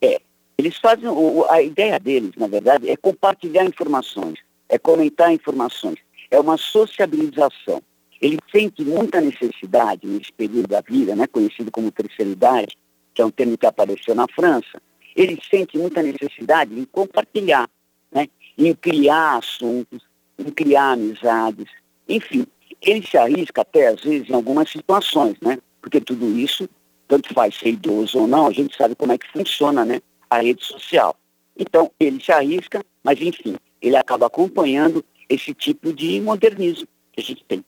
É, 0.01 0.19
eles 0.57 0.77
fazem, 0.77 1.05
a 1.49 1.61
ideia 1.61 1.99
deles, 1.99 2.31
na 2.35 2.47
verdade, 2.47 2.89
é 2.89 2.97
compartilhar 2.97 3.63
informações, 3.63 4.39
é 4.67 4.77
comentar 4.77 5.31
informações 5.31 5.99
é 6.29 6.39
uma 6.39 6.57
sociabilização. 6.57 7.81
Ele 8.21 8.37
sente 8.51 8.83
muita 8.83 9.21
necessidade 9.21 10.07
nesse 10.07 10.31
período 10.33 10.67
da 10.67 10.81
vida, 10.81 11.15
né, 11.15 11.27
conhecido 11.27 11.71
como 11.71 11.91
terceira 11.91 12.31
idade, 12.31 12.75
que 13.13 13.21
é 13.21 13.25
um 13.25 13.31
termo 13.31 13.57
que 13.57 13.65
apareceu 13.65 14.15
na 14.15 14.25
França, 14.27 14.81
ele 15.15 15.39
sente 15.49 15.77
muita 15.77 16.03
necessidade 16.03 16.79
em 16.79 16.85
compartilhar, 16.85 17.67
né, 18.11 18.27
em 18.57 18.73
criar 18.73 19.37
assuntos, 19.37 20.03
em 20.37 20.51
criar 20.51 20.91
amizades, 20.91 21.67
enfim. 22.07 22.45
Ele 22.79 23.05
se 23.05 23.17
arrisca 23.17 23.61
até, 23.61 23.87
às 23.87 24.01
vezes, 24.03 24.29
em 24.29 24.33
algumas 24.33 24.69
situações, 24.69 25.35
né, 25.41 25.57
porque 25.81 25.99
tudo 25.99 26.37
isso, 26.37 26.69
tanto 27.07 27.33
faz 27.33 27.55
ser 27.55 27.69
idoso 27.69 28.19
ou 28.19 28.27
não, 28.27 28.47
a 28.47 28.51
gente 28.51 28.77
sabe 28.77 28.93
como 28.93 29.11
é 29.11 29.17
que 29.17 29.31
funciona 29.31 29.83
né, 29.83 29.99
a 30.29 30.39
rede 30.39 30.63
social. 30.63 31.15
Então, 31.57 31.89
ele 31.99 32.23
se 32.23 32.31
arrisca, 32.31 32.85
mas, 33.03 33.19
enfim, 33.19 33.55
ele 33.81 33.95
acaba 33.95 34.27
acompanhando 34.27 35.03
esse 35.29 35.53
tipo 35.53 35.93
de 35.93 36.19
modernismo. 36.21 36.87
que 37.13 37.21
a 37.21 37.23
gente 37.23 37.43
tem. 37.45 37.63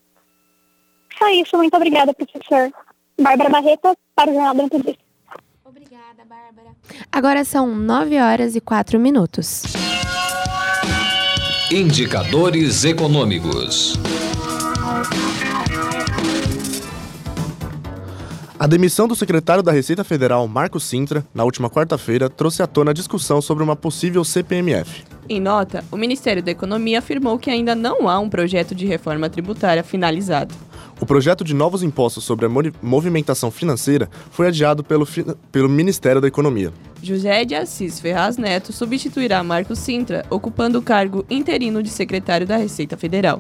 Só 1.18 1.28
isso, 1.30 1.58
muito 1.58 1.75
obrigada, 1.75 2.13
professor. 2.13 2.72
Bárbara 3.20 3.50
Barreto, 3.50 3.98
para 4.16 4.32
o 4.32 4.34
Jornal 4.34 4.56
da 4.56 4.63
Metodista. 4.63 5.10
Agora 7.12 7.44
são 7.44 7.75
9 7.75 8.20
horas 8.20 8.56
e 8.56 8.62
4 8.62 9.00
minutos. 9.00 9.63
Indicadores 11.72 12.84
econômicos. 12.86 13.94
A 18.60 18.68
demissão 18.68 19.08
do 19.08 19.16
secretário 19.16 19.63
da 19.63 19.72
Receita 19.72 20.04
Federal, 20.04 20.46
Marco 20.46 20.82
Sintra, 20.82 21.25
na 21.34 21.46
última 21.46 21.70
quarta-feira, 21.70 22.30
trouxe 22.30 22.62
à 22.62 22.68
tona 22.68 22.92
a 22.92 22.94
discussão 22.94 23.42
sobre 23.42 23.63
uma 23.63 23.74
possível 23.74 24.22
CPMF. 24.25 25.06
Em 25.30 25.39
nota, 25.39 25.82
o 25.89 25.96
Ministério 25.96 26.44
da 26.44 26.51
Economia 26.51 27.00
afirmou 27.00 27.39
que 27.39 27.50
ainda 27.50 27.74
não 27.74 28.10
há 28.10 28.20
um 28.20 28.30
projeto 28.30 28.75
de 28.75 28.86
reforma 28.86 29.30
tributária 29.30 29.82
finalizado. 29.82 30.54
O 31.00 31.06
projeto 31.06 31.42
de 31.42 31.54
novos 31.54 31.84
impostos 31.84 32.25
sobre 32.25 32.48
a 32.48 32.50
movimentação 32.82 33.50
financeira 33.50 34.10
foi 34.30 34.48
adiado 34.48 34.84
pelo, 34.84 35.08
pelo 35.50 35.70
Ministério 35.70 36.20
da 36.20 36.28
Economia. 36.28 36.74
José 37.01 37.46
de 37.46 37.56
Assis 37.56 38.01
Ferraz 38.01 38.36
Neto 38.36 38.74
substituirá 38.74 39.42
Marco 39.42 39.74
Sintra, 39.74 40.25
ocupando 40.30 40.80
o 40.80 40.82
cargo 40.82 41.25
interino 41.30 41.82
de 41.82 41.89
secretário 41.89 42.46
da 42.46 42.58
Receita 42.58 42.98
Federal. 42.98 43.39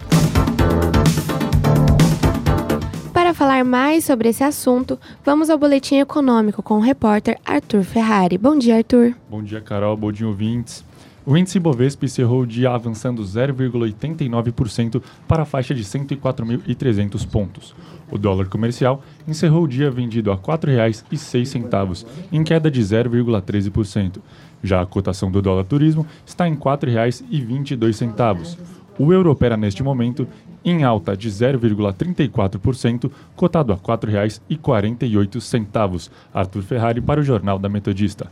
Falar 3.39 3.63
mais 3.63 4.03
sobre 4.03 4.27
esse 4.27 4.43
assunto, 4.43 4.99
vamos 5.23 5.49
ao 5.49 5.57
boletim 5.57 5.95
econômico 5.95 6.61
com 6.61 6.73
o 6.73 6.81
repórter 6.81 7.37
Arthur 7.45 7.83
Ferrari. 7.83 8.37
Bom 8.37 8.59
dia, 8.59 8.75
Arthur. 8.75 9.15
Bom 9.29 9.41
dia, 9.41 9.61
Carol. 9.61 9.95
Bom 9.95 10.11
dia, 10.11 10.27
ouvintes. 10.27 10.83
O 11.25 11.37
índice 11.37 11.57
Bovespa 11.57 12.03
encerrou 12.03 12.41
o 12.41 12.45
dia 12.45 12.69
avançando 12.69 13.23
0,89% 13.23 15.01
para 15.25 15.43
a 15.43 15.45
faixa 15.45 15.73
de 15.73 15.85
104.300 15.85 17.25
pontos. 17.25 17.73
O 18.11 18.17
dólar 18.17 18.49
comercial 18.49 19.01
encerrou 19.25 19.63
o 19.63 19.67
dia 19.69 19.89
vendido 19.89 20.33
a 20.33 20.35
R$ 20.35 20.41
4,06, 20.41 22.05
em 22.33 22.43
queda 22.43 22.69
de 22.69 22.81
0,13%. 22.81 24.17
Já 24.61 24.81
a 24.81 24.85
cotação 24.85 25.31
do 25.31 25.41
dólar 25.41 25.63
turismo 25.63 26.05
está 26.25 26.45
em 26.45 26.55
R$ 26.55 26.59
4,22. 26.59 28.57
O 28.97 29.13
euro 29.13 29.31
opera 29.31 29.55
neste 29.55 29.81
momento 29.81 30.27
em 30.63 30.83
alta 30.83 31.15
de 31.15 31.29
0,34%, 31.29 33.11
cotado 33.35 33.73
a 33.73 33.75
R$ 33.75 33.81
4,48. 33.81 36.09
Arthur 36.33 36.63
Ferrari 36.63 37.01
para 37.01 37.19
o 37.19 37.23
Jornal 37.23 37.59
da 37.59 37.69
Metodista. 37.69 38.31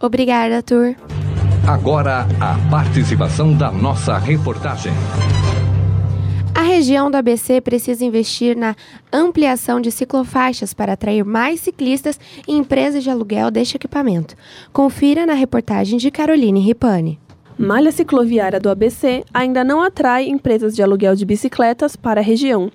Obrigada, 0.00 0.56
Arthur. 0.56 0.96
Agora 1.66 2.26
a 2.40 2.58
participação 2.68 3.56
da 3.56 3.70
nossa 3.70 4.18
reportagem. 4.18 4.92
A 6.54 6.60
região 6.60 7.10
do 7.10 7.16
ABC 7.16 7.62
precisa 7.62 8.04
investir 8.04 8.56
na 8.56 8.76
ampliação 9.10 9.80
de 9.80 9.90
ciclofaixas 9.90 10.74
para 10.74 10.92
atrair 10.92 11.24
mais 11.24 11.60
ciclistas 11.60 12.20
e 12.46 12.52
empresas 12.52 13.02
de 13.02 13.10
aluguel 13.10 13.50
deste 13.50 13.76
equipamento. 13.76 14.34
Confira 14.70 15.24
na 15.24 15.32
reportagem 15.32 15.98
de 15.98 16.10
Caroline 16.10 16.60
Ripani. 16.60 17.18
Malha 17.58 17.92
cicloviária 17.92 18.58
do 18.58 18.70
ABC 18.70 19.24
ainda 19.32 19.62
não 19.62 19.82
atrai 19.82 20.26
empresas 20.26 20.74
de 20.74 20.82
aluguel 20.82 21.14
de 21.14 21.26
bicicletas 21.26 21.94
para 21.94 22.20
a 22.20 22.24
região. 22.24 22.72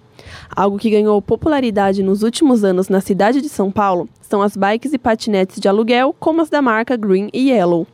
Algo 0.55 0.77
que 0.77 0.89
ganhou 0.89 1.21
popularidade 1.21 2.03
nos 2.03 2.21
últimos 2.21 2.63
anos 2.63 2.87
na 2.87 3.01
cidade 3.01 3.41
de 3.41 3.49
São 3.49 3.71
Paulo 3.71 4.07
são 4.21 4.41
as 4.41 4.55
bikes 4.55 4.93
e 4.93 4.97
patinetes 4.97 5.59
de 5.59 5.67
aluguel, 5.67 6.15
como 6.19 6.41
as 6.41 6.49
da 6.49 6.61
marca 6.61 6.95
Green 6.95 7.29
e 7.33 7.49
Yellow. 7.49 7.87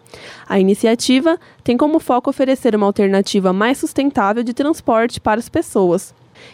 A 0.48 0.60
iniciativa 0.60 1.40
tem 1.64 1.78
como 1.78 2.00
foco 2.00 2.30
oferecer 2.30 2.76
uma 2.76 2.86
alternativa 2.86 3.54
mais 3.54 3.78
sustentável 3.78 4.44
de 4.44 4.54
transporte 4.54 5.22
para 5.22 5.40
as 5.40 5.48
pessoas. 5.48 6.14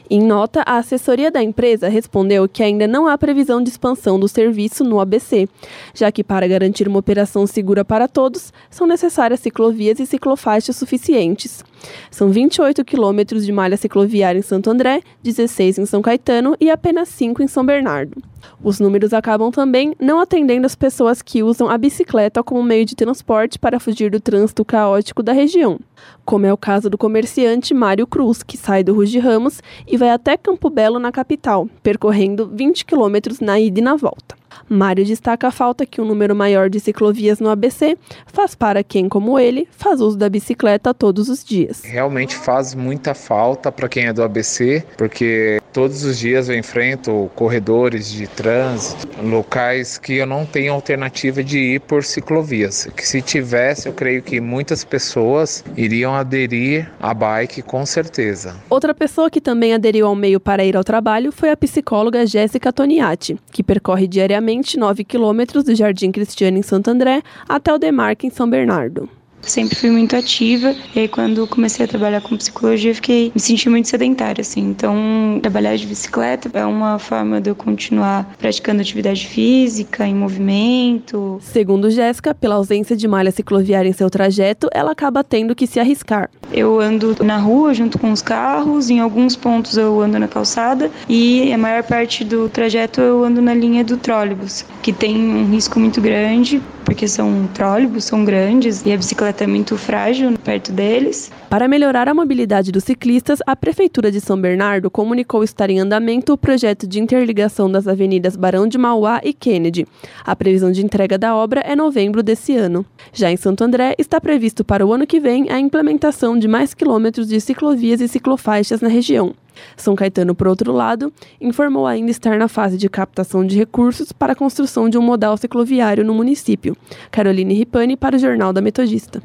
Em 0.09 0.21
nota, 0.21 0.63
a 0.65 0.77
assessoria 0.77 1.29
da 1.29 1.41
empresa 1.41 1.87
respondeu 1.87 2.47
que 2.47 2.63
ainda 2.63 2.87
não 2.87 3.07
há 3.07 3.17
previsão 3.17 3.61
de 3.61 3.69
expansão 3.69 4.19
do 4.19 4.27
serviço 4.27 4.83
no 4.83 4.99
ABC, 4.99 5.47
já 5.93 6.11
que 6.11 6.23
para 6.23 6.47
garantir 6.47 6.87
uma 6.87 6.99
operação 6.99 7.45
segura 7.45 7.85
para 7.85 8.07
todos, 8.07 8.51
são 8.69 8.87
necessárias 8.87 9.39
ciclovias 9.39 9.99
e 9.99 10.05
ciclofaixas 10.05 10.75
suficientes. 10.75 11.63
São 12.11 12.29
28 12.29 12.83
quilômetros 12.83 13.45
de 13.45 13.51
malha 13.51 13.77
cicloviária 13.77 14.39
em 14.39 14.43
Santo 14.43 14.69
André, 14.69 15.01
16 15.23 15.79
em 15.79 15.85
São 15.85 16.01
Caetano 16.01 16.55
e 16.59 16.69
apenas 16.69 17.09
5 17.09 17.43
em 17.43 17.47
São 17.47 17.65
Bernardo. 17.65 18.21
Os 18.63 18.79
números 18.79 19.13
acabam 19.13 19.51
também 19.51 19.93
não 19.99 20.19
atendendo 20.19 20.65
as 20.65 20.75
pessoas 20.75 21.21
que 21.21 21.43
usam 21.43 21.69
a 21.69 21.77
bicicleta 21.77 22.43
como 22.43 22.63
meio 22.63 22.85
de 22.85 22.95
transporte 22.95 23.59
para 23.59 23.79
fugir 23.79 24.11
do 24.11 24.19
trânsito 24.19 24.65
caótico 24.65 25.21
da 25.21 25.33
região, 25.33 25.79
como 26.25 26.45
é 26.45 26.53
o 26.53 26.57
caso 26.57 26.89
do 26.89 26.97
comerciante 26.97 27.73
Mário 27.73 28.07
Cruz, 28.07 28.43
que 28.43 28.57
sai 28.57 28.83
do 28.83 28.93
Ruge 28.93 29.19
Ramos 29.19 29.61
e 29.87 29.97
vai 29.97 30.09
até 30.09 30.37
Campo 30.37 30.69
Belo, 30.69 30.99
na 30.99 31.11
capital, 31.11 31.67
percorrendo 31.83 32.49
20 32.53 32.85
quilômetros 32.85 33.39
na 33.39 33.59
ida 33.59 33.79
e 33.79 33.83
na 33.83 33.95
volta. 33.95 34.38
Mário 34.67 35.05
destaca 35.05 35.47
a 35.47 35.51
falta 35.51 35.85
que 35.85 36.01
um 36.01 36.05
número 36.05 36.35
maior 36.35 36.69
de 36.69 36.79
ciclovias 36.79 37.39
no 37.39 37.49
ABC 37.49 37.97
faz 38.27 38.55
para 38.55 38.83
quem, 38.83 39.07
como 39.07 39.39
ele, 39.39 39.67
faz 39.71 40.01
uso 40.01 40.17
da 40.17 40.29
bicicleta 40.29 40.93
todos 40.93 41.29
os 41.29 41.43
dias. 41.43 41.81
Realmente 41.83 42.35
faz 42.35 42.75
muita 42.75 43.13
falta 43.13 43.71
para 43.71 43.87
quem 43.87 44.05
é 44.05 44.13
do 44.13 44.23
ABC, 44.23 44.83
porque 44.97 45.61
todos 45.71 46.03
os 46.03 46.17
dias 46.19 46.49
eu 46.49 46.57
enfrento 46.57 47.29
corredores 47.35 48.11
de 48.11 48.27
trânsito, 48.27 49.07
locais 49.23 49.97
que 49.97 50.15
eu 50.15 50.25
não 50.25 50.45
tenho 50.45 50.73
alternativa 50.73 51.43
de 51.43 51.57
ir 51.75 51.81
por 51.81 52.03
ciclovias. 52.03 52.87
Que 52.95 53.07
se 53.07 53.21
tivesse, 53.21 53.87
eu 53.87 53.93
creio 53.93 54.21
que 54.21 54.41
muitas 54.41 54.83
pessoas 54.83 55.63
iriam 55.77 56.13
aderir 56.13 56.89
à 56.99 57.13
bike 57.13 57.61
com 57.61 57.85
certeza. 57.85 58.55
Outra 58.69 58.93
pessoa 58.93 59.29
que 59.29 59.39
também 59.39 59.73
aderiu 59.73 60.07
ao 60.07 60.15
meio 60.15 60.39
para 60.39 60.63
ir 60.63 60.75
ao 60.75 60.83
trabalho 60.83 61.31
foi 61.31 61.49
a 61.49 61.57
psicóloga 61.57 62.25
Jéssica 62.25 62.73
Toniati, 62.73 63.37
que 63.51 63.63
percorre 63.63 64.07
diariamente 64.07 64.48
aproximadamente 64.49 64.77
9 64.77 65.03
quilômetros 65.03 65.63
do 65.63 65.75
Jardim 65.75 66.11
Cristiano 66.11 66.57
em 66.57 66.61
Santo 66.63 66.89
André 66.89 67.21
até 67.47 67.71
o 67.73 67.77
Demarque 67.77 68.25
em 68.25 68.29
São 68.31 68.49
Bernardo. 68.49 69.18
Sempre 69.41 69.75
fui 69.75 69.89
muito 69.89 70.15
ativa 70.15 70.75
e 70.95 70.99
aí 70.99 71.07
quando 71.07 71.47
comecei 71.47 71.85
a 71.85 71.87
trabalhar 71.87 72.21
com 72.21 72.37
psicologia 72.37 72.93
fiquei 72.93 73.31
me 73.33 73.41
senti 73.41 73.69
muito 73.69 73.87
sedentária 73.87 74.41
assim. 74.41 74.61
Então, 74.61 75.39
trabalhar 75.41 75.75
de 75.75 75.85
bicicleta 75.85 76.49
é 76.53 76.65
uma 76.65 76.99
forma 76.99 77.41
de 77.41 77.49
eu 77.49 77.55
continuar 77.55 78.35
praticando 78.37 78.81
atividade 78.81 79.25
física 79.27 80.05
em 80.05 80.13
movimento. 80.13 81.39
Segundo 81.41 81.89
Jéssica, 81.89 82.33
pela 82.35 82.55
ausência 82.55 82.95
de 82.95 83.07
malha 83.07 83.31
cicloviária 83.31 83.89
em 83.89 83.93
seu 83.93 84.09
trajeto, 84.09 84.67
ela 84.73 84.91
acaba 84.91 85.23
tendo 85.23 85.55
que 85.55 85.65
se 85.65 85.79
arriscar. 85.79 86.29
Eu 86.51 86.79
ando 86.79 87.15
na 87.23 87.37
rua 87.37 87.73
junto 87.73 87.97
com 87.97 88.11
os 88.11 88.21
carros, 88.21 88.89
em 88.89 88.99
alguns 88.99 89.35
pontos 89.35 89.77
eu 89.77 90.01
ando 90.01 90.19
na 90.19 90.27
calçada 90.27 90.91
e 91.07 91.51
a 91.53 91.57
maior 91.57 91.83
parte 91.83 92.23
do 92.23 92.49
trajeto 92.49 93.01
eu 93.01 93.23
ando 93.23 93.41
na 93.41 93.53
linha 93.53 93.83
do 93.83 93.97
trólebus, 93.97 94.65
que 94.81 94.91
tem 94.91 95.15
um 95.17 95.51
risco 95.51 95.79
muito 95.79 96.01
grande 96.01 96.61
porque 96.89 97.07
são 97.07 97.47
trólebus, 97.53 98.05
são 98.05 98.25
grandes 98.25 98.83
e 98.83 98.91
a 98.91 98.97
bicicleta 98.97 99.43
é 99.43 99.47
muito 99.47 99.77
frágil 99.77 100.35
perto 100.43 100.71
deles. 100.71 101.31
Para 101.47 101.67
melhorar 101.67 102.07
a 102.07 102.15
mobilidade 102.15 102.71
dos 102.71 102.83
ciclistas, 102.83 103.37
a 103.45 103.55
Prefeitura 103.55 104.11
de 104.11 104.19
São 104.19 104.41
Bernardo 104.41 104.89
comunicou 104.89 105.43
estar 105.43 105.69
em 105.69 105.79
andamento 105.79 106.33
o 106.33 106.37
projeto 106.37 106.87
de 106.87 106.99
interligação 106.99 107.71
das 107.71 107.87
avenidas 107.87 108.35
Barão 108.35 108.67
de 108.67 108.79
Mauá 108.79 109.21
e 109.23 109.33
Kennedy. 109.33 109.85
A 110.25 110.35
previsão 110.35 110.71
de 110.71 110.83
entrega 110.83 111.15
da 111.15 111.35
obra 111.35 111.61
é 111.61 111.75
novembro 111.75 112.23
desse 112.23 112.55
ano. 112.55 112.83
Já 113.13 113.31
em 113.31 113.37
Santo 113.37 113.63
André, 113.63 113.93
está 113.99 114.19
previsto 114.19 114.65
para 114.65 114.83
o 114.83 114.91
ano 114.91 115.05
que 115.05 115.19
vem 115.19 115.51
a 115.51 115.59
implementação 115.59 116.39
de 116.39 116.47
mais 116.47 116.73
quilômetros 116.73 117.27
de 117.27 117.39
ciclovias 117.39 118.01
e 118.01 118.07
ciclofaixas 118.07 118.81
na 118.81 118.89
região. 118.89 119.35
São 119.75 119.95
Caetano, 119.95 120.35
por 120.35 120.47
outro 120.47 120.71
lado, 120.71 121.11
informou 121.39 121.87
ainda 121.87 122.11
estar 122.11 122.37
na 122.37 122.47
fase 122.47 122.77
de 122.77 122.89
captação 122.89 123.45
de 123.45 123.57
recursos 123.57 124.11
para 124.11 124.33
a 124.33 124.35
construção 124.35 124.89
de 124.89 124.97
um 124.97 125.01
modal 125.01 125.37
cicloviário 125.37 126.03
no 126.03 126.13
município. 126.13 126.75
Caroline 127.11 127.53
Ripani 127.53 127.95
para 127.95 128.15
o 128.15 128.19
Jornal 128.19 128.53
da 128.53 128.61
Metodista. 128.61 129.21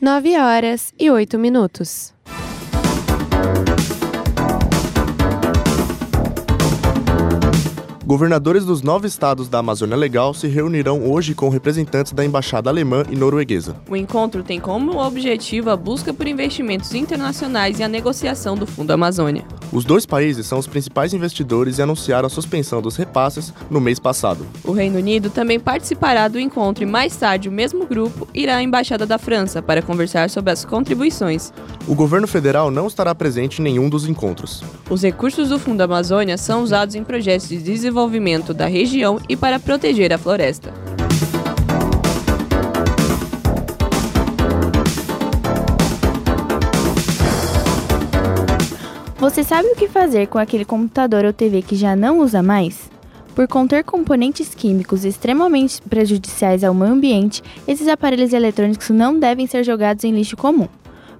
9 0.00 0.36
horas 0.36 0.92
e 0.98 1.10
8 1.10 1.38
minutos. 1.38 2.11
Governadores 8.04 8.64
dos 8.64 8.82
nove 8.82 9.06
estados 9.06 9.48
da 9.48 9.58
Amazônia 9.58 9.96
Legal 9.96 10.34
se 10.34 10.48
reunirão 10.48 11.08
hoje 11.08 11.36
com 11.36 11.48
representantes 11.48 12.12
da 12.12 12.24
embaixada 12.24 12.68
alemã 12.68 13.04
e 13.08 13.14
norueguesa. 13.14 13.76
O 13.88 13.94
encontro 13.94 14.42
tem 14.42 14.58
como 14.58 14.98
objetivo 14.98 15.70
a 15.70 15.76
busca 15.76 16.12
por 16.12 16.26
investimentos 16.26 16.92
internacionais 16.94 17.78
e 17.78 17.84
a 17.84 17.88
negociação 17.88 18.56
do 18.56 18.66
Fundo 18.66 18.90
Amazônia. 18.90 19.44
Os 19.72 19.84
dois 19.84 20.04
países 20.04 20.46
são 20.46 20.58
os 20.58 20.66
principais 20.66 21.14
investidores 21.14 21.78
e 21.78 21.82
anunciaram 21.82 22.26
a 22.26 22.30
suspensão 22.30 22.82
dos 22.82 22.96
repasses 22.96 23.54
no 23.70 23.80
mês 23.80 24.00
passado. 24.00 24.44
O 24.64 24.72
Reino 24.72 24.98
Unido 24.98 25.30
também 25.30 25.60
participará 25.60 26.26
do 26.26 26.40
encontro 26.40 26.82
e 26.82 26.86
mais 26.86 27.16
tarde 27.16 27.48
o 27.48 27.52
mesmo 27.52 27.86
grupo 27.86 28.26
irá 28.34 28.56
à 28.56 28.62
embaixada 28.62 29.06
da 29.06 29.16
França 29.16 29.62
para 29.62 29.80
conversar 29.80 30.28
sobre 30.28 30.50
as 30.50 30.64
contribuições. 30.64 31.52
O 31.86 31.94
governo 31.94 32.26
federal 32.26 32.68
não 32.68 32.88
estará 32.88 33.14
presente 33.14 33.60
em 33.60 33.64
nenhum 33.64 33.88
dos 33.88 34.08
encontros. 34.08 34.62
Os 34.90 35.02
recursos 35.02 35.50
do 35.50 35.58
Fundo 35.58 35.80
Amazônia 35.82 36.36
são 36.36 36.64
usados 36.64 36.96
em 36.96 37.04
projetos 37.04 37.48
de 37.48 37.58
desenvolvimento 37.58 37.91
desenvolvimento 37.92 38.54
da 38.54 38.66
região 38.66 39.20
e 39.28 39.36
para 39.36 39.60
proteger 39.60 40.14
a 40.14 40.18
floresta. 40.18 40.72
Você 49.18 49.44
sabe 49.44 49.68
o 49.68 49.76
que 49.76 49.88
fazer 49.88 50.26
com 50.26 50.38
aquele 50.38 50.64
computador 50.64 51.24
ou 51.24 51.32
TV 51.32 51.60
que 51.60 51.76
já 51.76 51.94
não 51.94 52.20
usa 52.20 52.42
mais? 52.42 52.90
Por 53.34 53.46
conter 53.46 53.84
componentes 53.84 54.54
químicos 54.54 55.04
extremamente 55.04 55.80
prejudiciais 55.82 56.64
ao 56.64 56.74
meio 56.74 56.92
ambiente, 56.92 57.42
esses 57.68 57.88
aparelhos 57.88 58.32
eletrônicos 58.32 58.90
não 58.90 59.18
devem 59.18 59.46
ser 59.46 59.64
jogados 59.64 60.04
em 60.04 60.12
lixo 60.12 60.36
comum. 60.36 60.68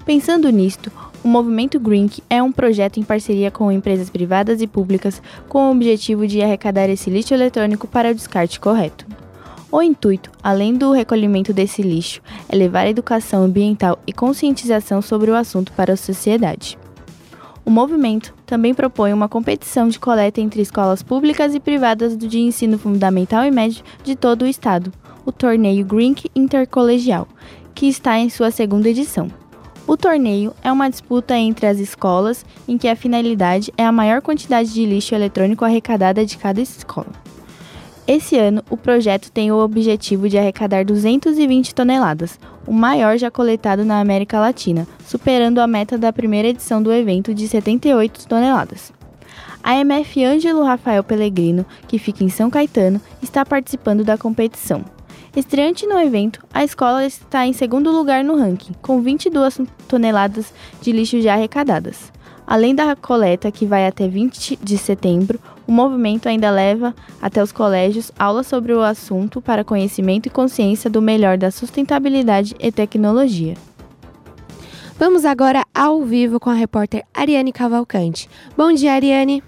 Pensando 0.04 0.50
nisto, 0.50 0.90
o 1.24 1.28
Movimento 1.28 1.78
Green 1.78 2.10
é 2.28 2.42
um 2.42 2.50
projeto 2.50 2.98
em 2.98 3.04
parceria 3.04 3.50
com 3.50 3.70
empresas 3.70 4.10
privadas 4.10 4.60
e 4.60 4.66
públicas 4.66 5.22
com 5.48 5.68
o 5.68 5.70
objetivo 5.70 6.26
de 6.26 6.42
arrecadar 6.42 6.88
esse 6.88 7.08
lixo 7.08 7.32
eletrônico 7.32 7.86
para 7.86 8.10
o 8.10 8.14
descarte 8.14 8.58
correto. 8.58 9.06
O 9.70 9.80
intuito, 9.80 10.30
além 10.42 10.74
do 10.74 10.90
recolhimento 10.92 11.52
desse 11.52 11.80
lixo, 11.80 12.20
é 12.48 12.56
levar 12.56 12.88
educação 12.88 13.44
ambiental 13.44 13.98
e 14.06 14.12
conscientização 14.12 15.00
sobre 15.00 15.30
o 15.30 15.34
assunto 15.34 15.72
para 15.72 15.94
a 15.94 15.96
sociedade. 15.96 16.76
O 17.64 17.70
movimento 17.70 18.34
também 18.44 18.74
propõe 18.74 19.12
uma 19.12 19.28
competição 19.28 19.88
de 19.88 20.00
coleta 20.00 20.40
entre 20.40 20.60
escolas 20.60 21.02
públicas 21.02 21.54
e 21.54 21.60
privadas 21.60 22.18
de 22.18 22.40
ensino 22.40 22.76
fundamental 22.76 23.44
e 23.44 23.50
médio 23.50 23.84
de 24.02 24.16
todo 24.16 24.42
o 24.42 24.48
estado, 24.48 24.92
o 25.24 25.30
torneio 25.30 25.84
Grink 25.84 26.28
Intercolegial, 26.34 27.28
que 27.72 27.86
está 27.86 28.18
em 28.18 28.28
sua 28.28 28.50
segunda 28.50 28.88
edição. 28.88 29.41
O 29.92 29.96
torneio 29.98 30.54
é 30.64 30.72
uma 30.72 30.88
disputa 30.88 31.36
entre 31.36 31.66
as 31.66 31.78
escolas 31.78 32.46
em 32.66 32.78
que 32.78 32.88
a 32.88 32.96
finalidade 32.96 33.70
é 33.76 33.84
a 33.84 33.92
maior 33.92 34.22
quantidade 34.22 34.72
de 34.72 34.86
lixo 34.86 35.14
eletrônico 35.14 35.66
arrecadada 35.66 36.24
de 36.24 36.38
cada 36.38 36.62
escola. 36.62 37.12
Esse 38.08 38.38
ano, 38.38 38.62
o 38.70 38.76
projeto 38.78 39.30
tem 39.30 39.52
o 39.52 39.58
objetivo 39.58 40.30
de 40.30 40.38
arrecadar 40.38 40.82
220 40.82 41.74
toneladas, 41.74 42.40
o 42.66 42.72
maior 42.72 43.18
já 43.18 43.30
coletado 43.30 43.84
na 43.84 44.00
América 44.00 44.40
Latina, 44.40 44.88
superando 45.04 45.58
a 45.58 45.66
meta 45.66 45.98
da 45.98 46.10
primeira 46.10 46.48
edição 46.48 46.82
do 46.82 46.90
evento 46.90 47.34
de 47.34 47.46
78 47.46 48.26
toneladas. 48.26 48.94
A 49.62 49.76
MF 49.76 50.24
Ângelo 50.24 50.64
Rafael 50.64 51.04
Pellegrino, 51.04 51.66
que 51.86 51.98
fica 51.98 52.24
em 52.24 52.30
São 52.30 52.48
Caetano, 52.48 52.98
está 53.20 53.44
participando 53.44 54.02
da 54.02 54.16
competição. 54.16 54.82
Estreante 55.34 55.86
no 55.86 55.98
evento, 55.98 56.44
a 56.52 56.62
escola 56.62 57.06
está 57.06 57.46
em 57.46 57.54
segundo 57.54 57.90
lugar 57.90 58.22
no 58.22 58.36
ranking, 58.36 58.74
com 58.82 59.00
22 59.00 59.62
toneladas 59.88 60.52
de 60.82 60.92
lixo 60.92 61.22
já 61.22 61.32
arrecadadas. 61.32 62.12
Além 62.46 62.74
da 62.74 62.94
coleta, 62.94 63.50
que 63.50 63.64
vai 63.64 63.86
até 63.86 64.06
20 64.06 64.58
de 64.62 64.76
setembro, 64.76 65.40
o 65.66 65.72
movimento 65.72 66.28
ainda 66.28 66.50
leva 66.50 66.94
até 67.20 67.42
os 67.42 67.50
colégios 67.50 68.12
aulas 68.18 68.46
sobre 68.46 68.74
o 68.74 68.82
assunto 68.82 69.40
para 69.40 69.64
conhecimento 69.64 70.26
e 70.26 70.30
consciência 70.30 70.90
do 70.90 71.00
melhor 71.00 71.38
da 71.38 71.50
sustentabilidade 71.50 72.54
e 72.60 72.70
tecnologia. 72.70 73.54
Vamos 74.98 75.24
agora 75.24 75.64
ao 75.74 76.02
vivo 76.02 76.38
com 76.38 76.50
a 76.50 76.54
repórter 76.54 77.04
Ariane 77.14 77.52
Cavalcante. 77.52 78.28
Bom 78.54 78.70
dia, 78.72 78.92
Ariane. 78.92 79.42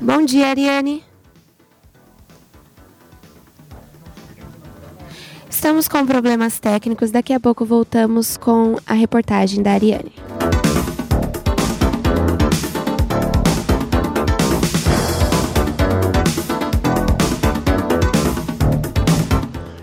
Bom 0.00 0.24
dia, 0.24 0.48
Ariane. 0.48 1.13
Estamos 5.54 5.86
com 5.86 6.04
problemas 6.04 6.58
técnicos, 6.58 7.12
daqui 7.12 7.32
a 7.32 7.38
pouco 7.38 7.64
voltamos 7.64 8.36
com 8.36 8.76
a 8.84 8.92
reportagem 8.92 9.62
da 9.62 9.70
Ariane. 9.70 10.12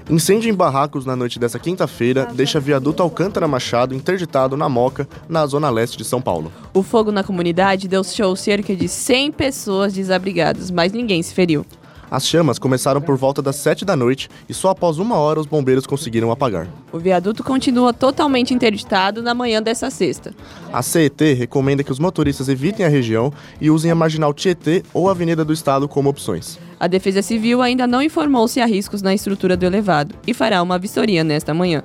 Incêndio 0.09 0.51
em 0.51 0.53
barracos 0.53 1.05
na 1.05 1.15
noite 1.15 1.39
dessa 1.39 1.57
quinta-feira 1.57 2.25
deixa 2.25 2.59
viaduto 2.59 3.01
Alcântara 3.01 3.47
Machado 3.47 3.95
interditado 3.95 4.57
na 4.57 4.67
Moca, 4.67 5.07
na 5.27 5.47
zona 5.47 5.69
leste 5.69 5.97
de 5.97 6.03
São 6.03 6.21
Paulo. 6.21 6.51
O 6.73 6.83
fogo 6.83 7.13
na 7.13 7.23
comunidade 7.23 7.87
deixou 7.87 8.35
cerca 8.35 8.75
de 8.75 8.89
100 8.89 9.31
pessoas 9.31 9.93
desabrigadas, 9.93 10.69
mas 10.69 10.91
ninguém 10.91 11.23
se 11.23 11.33
feriu. 11.33 11.65
As 12.11 12.27
chamas 12.27 12.59
começaram 12.59 12.99
por 12.99 13.15
volta 13.15 13.41
das 13.41 13.55
7 13.55 13.85
da 13.85 13.95
noite 13.95 14.29
e 14.49 14.53
só 14.53 14.71
após 14.71 14.99
uma 14.99 15.15
hora 15.15 15.39
os 15.39 15.45
bombeiros 15.45 15.87
conseguiram 15.87 16.29
apagar. 16.29 16.67
O 16.91 16.99
viaduto 16.99 17.41
continua 17.41 17.93
totalmente 17.93 18.53
interditado 18.53 19.21
na 19.21 19.33
manhã 19.33 19.63
dessa 19.63 19.89
sexta. 19.89 20.33
A 20.73 20.81
CET 20.81 21.33
recomenda 21.33 21.85
que 21.85 21.91
os 21.91 21.99
motoristas 21.99 22.49
evitem 22.49 22.85
a 22.85 22.89
região 22.89 23.31
e 23.61 23.71
usem 23.71 23.89
a 23.89 23.95
Marginal 23.95 24.33
Tietê 24.33 24.83
ou 24.93 25.07
a 25.07 25.11
Avenida 25.11 25.45
do 25.45 25.53
Estado 25.53 25.87
como 25.87 26.09
opções. 26.09 26.59
A 26.77 26.85
Defesa 26.85 27.21
Civil 27.21 27.61
ainda 27.61 27.87
não 27.87 28.01
informou 28.01 28.45
se 28.45 28.59
há 28.59 28.65
riscos 28.65 29.01
na 29.01 29.13
estrutura 29.13 29.55
do 29.55 29.65
elevado 29.65 30.13
e 30.27 30.33
fará 30.33 30.61
uma 30.61 30.77
vistoria 30.77 31.23
nesta 31.23 31.53
manhã. 31.53 31.81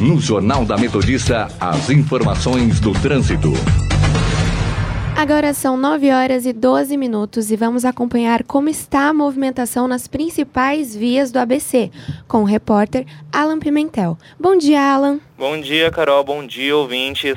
No 0.00 0.18
Jornal 0.18 0.64
da 0.64 0.76
Metodista, 0.76 1.46
as 1.60 1.88
informações 1.88 2.80
do 2.80 2.92
trânsito. 2.94 3.52
Agora 5.20 5.52
são 5.52 5.76
9 5.76 6.10
horas 6.10 6.46
e 6.46 6.52
12 6.54 6.96
minutos 6.96 7.50
e 7.50 7.56
vamos 7.56 7.84
acompanhar 7.84 8.42
como 8.42 8.70
está 8.70 9.10
a 9.10 9.12
movimentação 9.12 9.86
nas 9.86 10.08
principais 10.08 10.96
vias 10.96 11.30
do 11.30 11.38
ABC, 11.38 11.90
com 12.26 12.38
o 12.38 12.44
repórter 12.44 13.04
Alan 13.30 13.58
Pimentel. 13.58 14.16
Bom 14.38 14.56
dia, 14.56 14.80
Alan. 14.80 15.20
Bom 15.36 15.60
dia, 15.60 15.90
Carol. 15.90 16.24
Bom 16.24 16.46
dia, 16.46 16.74
ouvintes. 16.74 17.36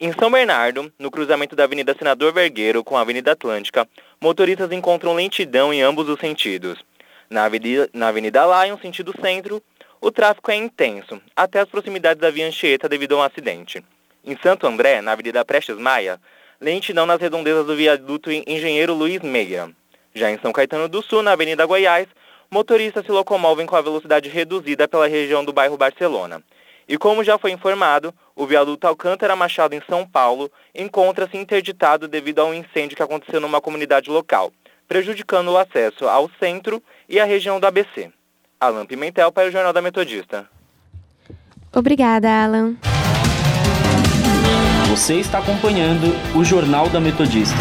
Em 0.00 0.12
São 0.12 0.28
Bernardo, 0.28 0.92
no 0.98 1.08
cruzamento 1.08 1.54
da 1.54 1.62
Avenida 1.62 1.94
Senador 1.96 2.32
Vergueiro 2.32 2.82
com 2.82 2.96
a 2.96 3.02
Avenida 3.02 3.30
Atlântica, 3.30 3.86
motoristas 4.20 4.72
encontram 4.72 5.14
lentidão 5.14 5.72
em 5.72 5.82
ambos 5.82 6.08
os 6.08 6.18
sentidos. 6.18 6.84
Na 7.30 7.44
Avenida, 7.44 7.88
na 7.94 8.08
Avenida 8.08 8.42
Lion, 8.44 8.76
sentido 8.78 9.14
centro, 9.20 9.62
o 10.00 10.10
tráfego 10.10 10.50
é 10.50 10.56
intenso, 10.56 11.22
até 11.36 11.60
as 11.60 11.68
proximidades 11.68 12.20
da 12.20 12.32
Via 12.32 12.48
Anchieta 12.48 12.88
devido 12.88 13.14
a 13.14 13.18
um 13.18 13.22
acidente. 13.22 13.84
Em 14.24 14.36
Santo 14.42 14.66
André, 14.66 15.00
na 15.00 15.12
Avenida 15.12 15.44
Prestes 15.44 15.76
Maia, 15.78 16.18
lentidão 16.60 17.06
nas 17.06 17.20
redondezas 17.20 17.66
do 17.66 17.76
viaduto 17.76 18.30
Engenheiro 18.30 18.94
Luiz 18.94 19.20
Meira. 19.20 19.70
Já 20.14 20.30
em 20.30 20.38
São 20.38 20.52
Caetano 20.52 20.88
do 20.88 21.02
Sul, 21.02 21.22
na 21.22 21.32
Avenida 21.32 21.66
Goiás, 21.66 22.06
motoristas 22.50 23.04
se 23.04 23.10
locomovem 23.10 23.66
com 23.66 23.76
a 23.76 23.82
velocidade 23.82 24.28
reduzida 24.28 24.86
pela 24.86 25.08
região 25.08 25.44
do 25.44 25.52
bairro 25.52 25.76
Barcelona. 25.76 26.42
E 26.88 26.96
como 26.96 27.24
já 27.24 27.38
foi 27.38 27.50
informado, 27.50 28.14
o 28.36 28.46
viaduto 28.46 28.86
Alcântara 28.86 29.34
Machado 29.34 29.74
em 29.74 29.82
São 29.88 30.06
Paulo 30.06 30.50
encontra-se 30.74 31.36
interditado 31.36 32.06
devido 32.06 32.40
a 32.40 32.44
um 32.44 32.54
incêndio 32.54 32.96
que 32.96 33.02
aconteceu 33.02 33.40
numa 33.40 33.60
comunidade 33.60 34.10
local, 34.10 34.52
prejudicando 34.86 35.48
o 35.48 35.58
acesso 35.58 36.06
ao 36.06 36.30
centro 36.38 36.82
e 37.08 37.18
à 37.18 37.24
região 37.24 37.58
do 37.58 37.66
ABC. 37.66 38.10
Alan 38.60 38.86
Pimentel 38.86 39.32
para 39.32 39.48
o 39.48 39.50
Jornal 39.50 39.72
da 39.72 39.82
Metodista. 39.82 40.48
Obrigada, 41.72 42.28
Alan. 42.30 42.76
Você 44.94 45.14
está 45.14 45.38
acompanhando 45.38 46.06
o 46.38 46.44
Jornal 46.44 46.88
da 46.88 47.00
Metodista. 47.00 47.58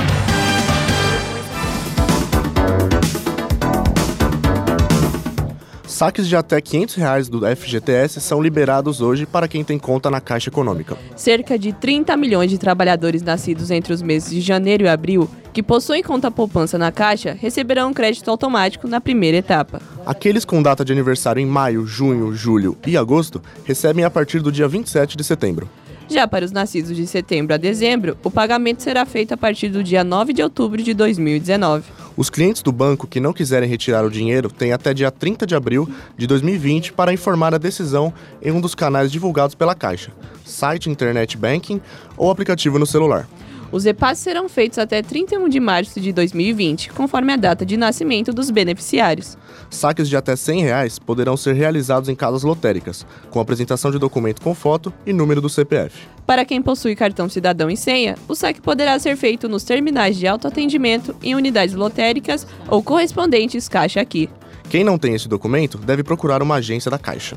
Saques 5.88 6.28
de 6.28 6.36
até 6.36 6.62
500 6.62 6.94
reais 6.94 7.30
do 7.30 7.42
FGTS 7.44 8.22
são 8.22 8.40
liberados 8.40 9.02
hoje 9.02 9.26
para 9.26 9.48
quem 9.48 9.64
tem 9.64 9.80
conta 9.80 10.12
na 10.12 10.22
Caixa 10.22 10.52
Econômica. 10.52 10.96
Cerca 11.16 11.58
de 11.58 11.74
30 11.74 12.16
milhões 12.18 12.52
de 12.52 12.60
trabalhadores 12.60 13.24
nascidos 13.24 13.72
entre 13.72 13.92
os 13.92 14.04
meses 14.04 14.30
de 14.30 14.40
janeiro 14.40 14.84
e 14.84 14.88
abril 14.88 15.28
que 15.52 15.64
possuem 15.64 16.04
conta 16.04 16.30
poupança 16.30 16.78
na 16.78 16.92
Caixa 16.92 17.36
receberão 17.40 17.90
um 17.90 17.94
crédito 17.94 18.30
automático 18.30 18.88
na 18.88 19.02
primeira 19.02 19.38
etapa. 19.38 19.82
Aqueles 20.06 20.46
com 20.46 20.62
data 20.62 20.86
de 20.86 20.92
aniversário 20.92 21.42
em 21.42 21.48
maio, 21.48 21.84
junho, 21.88 22.32
julho 22.32 22.78
e 22.86 22.96
agosto 22.96 23.42
recebem 23.66 24.06
a 24.06 24.10
partir 24.12 24.40
do 24.40 24.52
dia 24.52 24.68
27 24.68 25.18
de 25.18 25.24
setembro. 25.24 25.68
Já 26.10 26.28
para 26.28 26.46
os 26.46 26.52
nascidos 26.52 26.96
de 26.96 27.08
setembro 27.08 27.54
a 27.54 27.58
dezembro, 27.58 28.18
o 28.24 28.30
pagamento 28.30 28.84
será 28.84 29.06
feito 29.06 29.34
a 29.34 29.38
partir 29.38 29.70
do 29.70 29.84
dia 29.84 30.04
9 30.04 30.34
de 30.34 30.44
outubro 30.44 30.82
de 30.82 30.94
2019. 30.94 31.84
Os 32.16 32.30
clientes 32.30 32.62
do 32.62 32.72
banco 32.72 33.08
que 33.08 33.20
não 33.20 33.34
quiserem 33.34 33.68
retirar 33.68 34.06
o 34.06 34.12
dinheiro 34.12 34.50
têm 34.50 34.72
até 34.72 34.94
dia 34.94 35.10
30 35.10 35.48
de 35.48 35.56
abril 35.56 35.90
de 36.16 36.28
2020 36.28 36.94
para 36.94 37.14
informar 37.14 37.56
a 37.56 37.58
decisão 37.58 38.14
em 38.42 38.52
um 38.52 38.62
dos 38.62 38.76
canais 38.76 39.12
divulgados 39.12 39.56
pela 39.56 39.74
Caixa, 39.74 40.12
site 40.46 40.90
Internet 40.90 41.38
Banking 41.38 41.82
ou 42.16 42.30
aplicativo 42.30 42.78
no 42.78 42.86
celular. 42.86 43.28
Os 43.74 43.86
repasses 43.86 44.24
serão 44.24 44.48
feitos 44.48 44.78
até 44.78 45.02
31 45.02 45.50
de 45.50 45.60
março 45.60 46.00
de 46.00 46.14
2020, 46.14 46.92
conforme 46.92 47.34
a 47.34 47.36
data 47.36 47.66
de 47.66 47.76
nascimento 47.76 48.32
dos 48.32 48.52
beneficiários. 48.52 49.36
Saques 49.68 50.08
de 50.08 50.16
até 50.16 50.36
100 50.36 50.62
reais 50.62 51.00
poderão 51.00 51.36
ser 51.36 51.56
realizados 51.56 52.08
em 52.08 52.14
casas 52.14 52.44
lotéricas, 52.44 53.04
com 53.32 53.40
apresentação 53.40 53.90
de 53.90 53.98
documento 53.98 54.44
com 54.44 54.54
foto 54.54 54.94
e 55.08 55.12
número 55.12 55.42
do 55.42 55.50
CPF. 55.50 56.04
Para 56.24 56.46
quem 56.46 56.62
possui 56.62 56.96
cartão 56.96 57.28
cidadão 57.28 57.68
e 57.68 57.76
senha, 57.76 58.16
o 58.28 58.36
saque 58.36 58.62
poderá 58.62 59.00
ser 59.00 59.18
feito 59.18 59.50
nos 59.50 59.64
terminais 59.64 60.18
de 60.18 60.28
autoatendimento, 60.28 61.16
em 61.24 61.34
unidades 61.34 61.74
lotéricas 61.74 62.46
ou 62.68 62.84
correspondentes 62.84 63.68
Caixa 63.68 64.02
Aqui. 64.02 64.30
Quem 64.70 64.84
não 64.84 65.00
tem 65.00 65.16
esse 65.16 65.28
documento 65.28 65.80
deve 65.80 66.04
procurar 66.04 66.44
uma 66.44 66.56
agência 66.58 66.92
da 66.92 67.00
Caixa. 67.00 67.36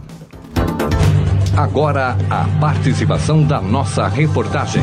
Agora, 1.57 2.15
a 2.29 2.45
participação 2.61 3.43
da 3.43 3.59
nossa 3.59 4.07
reportagem. 4.07 4.83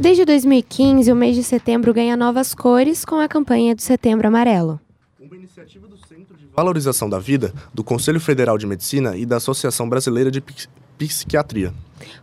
Desde 0.00 0.24
2015, 0.24 1.10
o 1.10 1.16
mês 1.16 1.34
de 1.34 1.42
setembro 1.42 1.92
ganha 1.92 2.16
novas 2.16 2.54
cores 2.54 3.04
com 3.04 3.16
a 3.16 3.28
campanha 3.28 3.74
do 3.74 3.82
Setembro 3.82 4.28
Amarelo. 4.28 4.80
Uma 5.20 5.36
iniciativa 5.36 5.86
do 5.88 5.96
Centro 5.96 6.36
de 6.36 6.46
Valorização 6.54 7.08
da 7.10 7.18
Vida, 7.18 7.52
do 7.74 7.82
Conselho 7.82 8.20
Federal 8.20 8.56
de 8.56 8.66
Medicina 8.66 9.16
e 9.16 9.26
da 9.26 9.36
Associação 9.36 9.88
Brasileira 9.88 10.30
de 10.30 10.40
Psiqui- 10.40 10.68
Psiquiatria. 10.98 11.72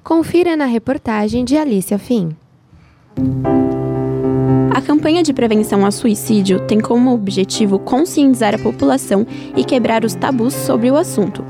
Confira 0.04 0.56
na 0.58 0.66
reportagem 0.66 1.46
de 1.46 1.56
Alicia 1.58 1.98
Fim. 1.98 2.36
A 4.74 4.82
campanha 4.82 5.24
de 5.24 5.32
prevenção 5.34 5.86
ao 5.86 5.92
suicídio 5.94 6.60
tem 6.68 6.82
como 6.82 7.14
objetivo 7.14 7.80
conscientizar 7.80 8.54
a 8.54 8.58
população 8.60 9.26
e 9.56 9.64
quebrar 9.64 10.04
os 10.04 10.14
tabus 10.14 10.54
sobre 10.54 10.92
o 10.92 10.98
assunto, 10.98 11.42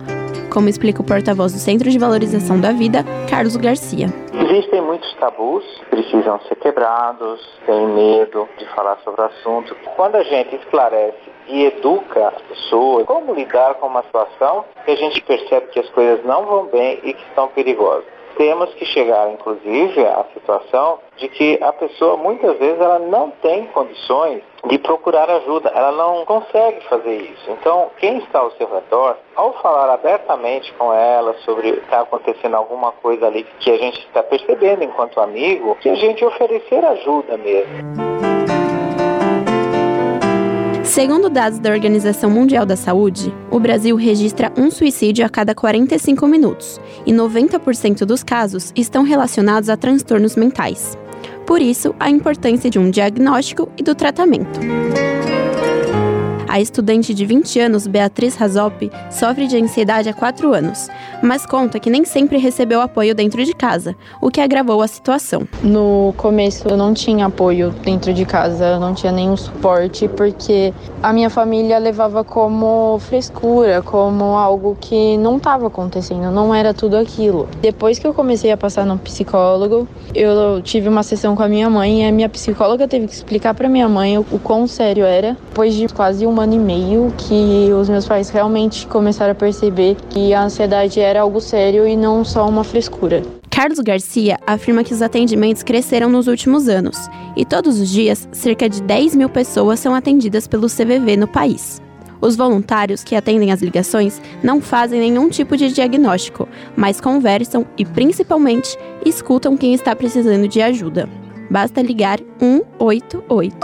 como 0.56 0.70
explica 0.70 1.02
o 1.02 1.06
porta-voz 1.06 1.52
do 1.52 1.60
Centro 1.60 1.90
de 1.90 2.00
Valorização 2.00 2.58
da 2.58 2.72
Vida, 2.72 3.04
Carlos 3.30 3.58
Garcia. 3.58 4.08
Existem 4.34 4.82
muitos 4.82 5.14
tabus 5.16 5.66
que 5.80 5.86
precisam 5.88 6.40
ser 6.48 6.56
quebrados, 6.56 7.42
tem 7.66 7.86
medo 7.90 8.48
de 8.58 8.66
falar 8.74 8.98
sobre 9.04 9.22
o 9.22 9.26
assunto. 9.26 9.76
Quando 9.98 10.16
a 10.16 10.24
gente 10.24 10.56
esclarece 10.56 11.30
e 11.50 11.66
educa 11.66 12.30
as 12.30 12.42
pessoas 12.44 13.06
como 13.06 13.34
lidar 13.34 13.76
com 13.76 13.88
uma 13.88 14.02
situação 14.04 14.64
que 14.86 14.92
a 14.92 14.96
gente 14.96 15.22
percebe 15.24 15.68
que 15.68 15.80
as 15.82 15.90
coisas 15.90 16.24
não 16.24 16.46
vão 16.46 16.68
bem 16.68 17.02
e 17.04 17.14
que 17.14 17.24
estão 17.28 17.50
perigosas. 17.50 18.15
Temos 18.38 18.74
que 18.74 18.86
chegar, 18.86 19.32
inclusive, 19.32 20.06
à 20.06 20.26
situação 20.34 21.00
de 21.18 21.30
que 21.30 21.58
a 21.62 21.72
pessoa, 21.72 22.18
muitas 22.18 22.58
vezes, 22.58 22.80
ela 22.80 23.00
não 23.00 23.32
tem 23.42 23.66
condições 23.68 24.42
de 24.68 24.78
procurar 24.78 25.30
ajuda, 25.30 25.72
ela 25.74 25.92
não 25.92 26.26
consegue 26.26 26.82
fazer 26.90 27.16
isso. 27.16 27.52
Então, 27.52 27.90
quem 27.98 28.18
está 28.18 28.40
ao 28.40 28.52
seu 28.52 28.68
redor, 28.68 29.16
ao 29.36 29.54
falar 29.62 29.94
abertamente 29.94 30.74
com 30.74 30.94
ela 30.94 31.34
sobre 31.46 31.70
está 31.70 32.02
acontecendo 32.02 32.56
alguma 32.56 32.92
coisa 32.92 33.28
ali 33.28 33.46
que 33.60 33.72
a 33.72 33.78
gente 33.78 34.00
está 34.00 34.22
percebendo 34.24 34.84
enquanto 34.84 35.20
amigo, 35.20 35.76
que 35.76 35.90
a 35.90 35.96
gente 35.96 36.26
oferecer 36.26 36.84
ajuda 36.84 37.38
mesmo. 37.38 38.25
Segundo 40.86 41.30
dados 41.30 41.58
da 41.58 41.72
Organização 41.72 42.30
Mundial 42.30 42.66
da 42.66 42.76
Saúde, 42.76 43.34
o 43.50 43.60
Brasil 43.60 43.96
registra 43.96 44.54
um 44.56 44.70
suicídio 44.70 45.26
a 45.26 45.30
cada 45.30 45.56
45 45.56 46.28
minutos 46.28 46.80
e 47.06 47.12
90% 47.12 48.06
dos 48.06 48.24
casos 48.24 48.72
estão 48.76 49.04
relacionados 49.04 49.68
a 49.68 49.76
transtornos 49.76 50.36
mentais. 50.36 50.96
Por 51.46 51.60
isso, 51.60 51.94
a 52.00 52.10
importância 52.10 52.70
de 52.70 52.78
um 52.78 52.90
diagnóstico 52.90 53.68
e 53.78 53.84
do 53.84 53.96
tratamento. 53.96 54.60
A 56.48 56.62
estudante 56.62 57.14
de 57.14 57.26
20 57.26 57.60
anos, 57.60 57.88
Beatriz 57.88 58.36
Razop, 58.36 58.92
sofre 59.10 59.48
de 59.48 59.58
ansiedade 59.58 60.08
há 60.08 60.14
4 60.14 60.54
anos, 60.54 60.88
mas 61.22 61.46
conta 61.46 61.80
que 61.80 61.90
nem 61.90 62.06
sempre 62.06 62.38
recebeu 62.38 62.82
apoio 62.82 63.16
dentro 63.16 63.44
de 63.44 63.54
casa, 63.54 63.96
o 64.22 64.30
que 64.30 64.40
agravou 64.40 64.82
a 64.82 64.88
situação. 64.88 65.48
No 65.64 66.14
começo 66.16 66.68
eu 66.68 66.78
não 66.78 66.94
tinha 66.94 67.26
apoio 67.26 67.72
dentro 67.84 68.14
de 68.14 68.26
casa, 68.26 68.66
eu 68.66 68.80
não 68.80 68.94
tinha 68.94 69.12
nenhum 69.12 69.36
suporte, 69.36 70.08
porque 70.08 70.72
a 71.02 71.12
minha 71.12 71.30
família 71.32 71.80
levava 71.80 72.24
como 72.24 73.00
frescura, 73.00 73.82
como 73.82 74.24
algo 74.38 74.78
que 74.80 75.18
não 75.18 75.38
estava 75.38 75.68
acontecendo, 75.68 76.32
não 76.32 76.54
era 76.54 76.74
tudo 76.74 76.96
aquilo. 76.96 77.50
Depois 77.60 77.98
que 77.98 78.06
eu 78.06 78.14
comecei 78.14 78.52
a 78.52 78.58
passar 78.58 78.86
no 78.86 79.00
psicólogo, 79.00 79.88
eu 80.14 80.62
tive 80.62 80.88
uma 80.88 81.02
sessão 81.02 81.36
com 81.36 81.42
a 81.42 81.50
minha 81.50 81.70
mãe 81.70 82.04
e 82.04 82.08
a 82.08 82.12
minha 82.12 82.30
psicóloga 82.30 82.88
teve 82.88 83.08
que 83.08 83.14
explicar 83.14 83.56
para 83.56 83.68
minha 83.68 83.90
mãe 83.90 84.18
o, 84.18 84.24
quão 84.44 84.68
sério 84.68 85.06
era. 85.06 85.36
Depois 85.50 85.74
de 85.74 85.88
quase 85.88 86.26
um 86.26 86.35
ano 86.42 86.56
e 86.56 86.60
meio 86.60 87.14
que 87.18 87.72
os 87.74 87.90
meus 87.90 88.08
pais 88.08 88.30
realmente 88.30 88.88
começaram 88.88 89.32
a 89.32 89.36
perceber 89.36 89.96
que 90.10 90.34
a 90.34 90.44
ansiedade 90.44 91.00
era 91.00 91.22
algo 91.22 91.42
sério 91.42 91.88
e 91.88 91.96
não 91.96 92.24
só 92.24 92.48
uma 92.48 92.64
frescura. 92.64 93.22
Carlos 93.50 93.80
Garcia 93.80 94.38
afirma 94.46 94.84
que 94.84 94.94
os 94.94 95.02
atendimentos 95.02 95.64
cresceram 95.64 96.10
nos 96.10 96.28
últimos 96.28 96.68
anos 96.68 96.98
e 97.38 97.46
todos 97.46 97.80
os 97.80 97.90
dias 97.90 98.28
cerca 98.32 98.68
de 98.68 98.82
10 98.82 99.16
mil 99.16 99.30
pessoas 99.30 99.80
são 99.80 99.96
atendidas 99.96 100.46
pelo 100.46 100.68
CVV 100.68 101.16
no 101.16 101.28
país. 101.28 101.82
Os 102.20 102.36
voluntários 102.36 103.04
que 103.04 103.16
atendem 103.16 103.52
as 103.52 103.62
ligações 103.62 104.22
não 104.44 104.60
fazem 104.60 105.00
nenhum 105.00 105.30
tipo 105.30 105.56
de 105.56 105.72
diagnóstico, 105.72 106.50
mas 106.76 107.00
conversam 107.00 107.66
e, 107.78 107.86
principalmente, 107.86 108.78
escutam 109.06 109.56
quem 109.56 109.74
está 109.74 109.96
precisando 109.96 110.48
de 110.48 110.62
ajuda. 110.62 111.08
Basta 111.50 111.82
ligar 111.82 112.20
188. 112.40 113.56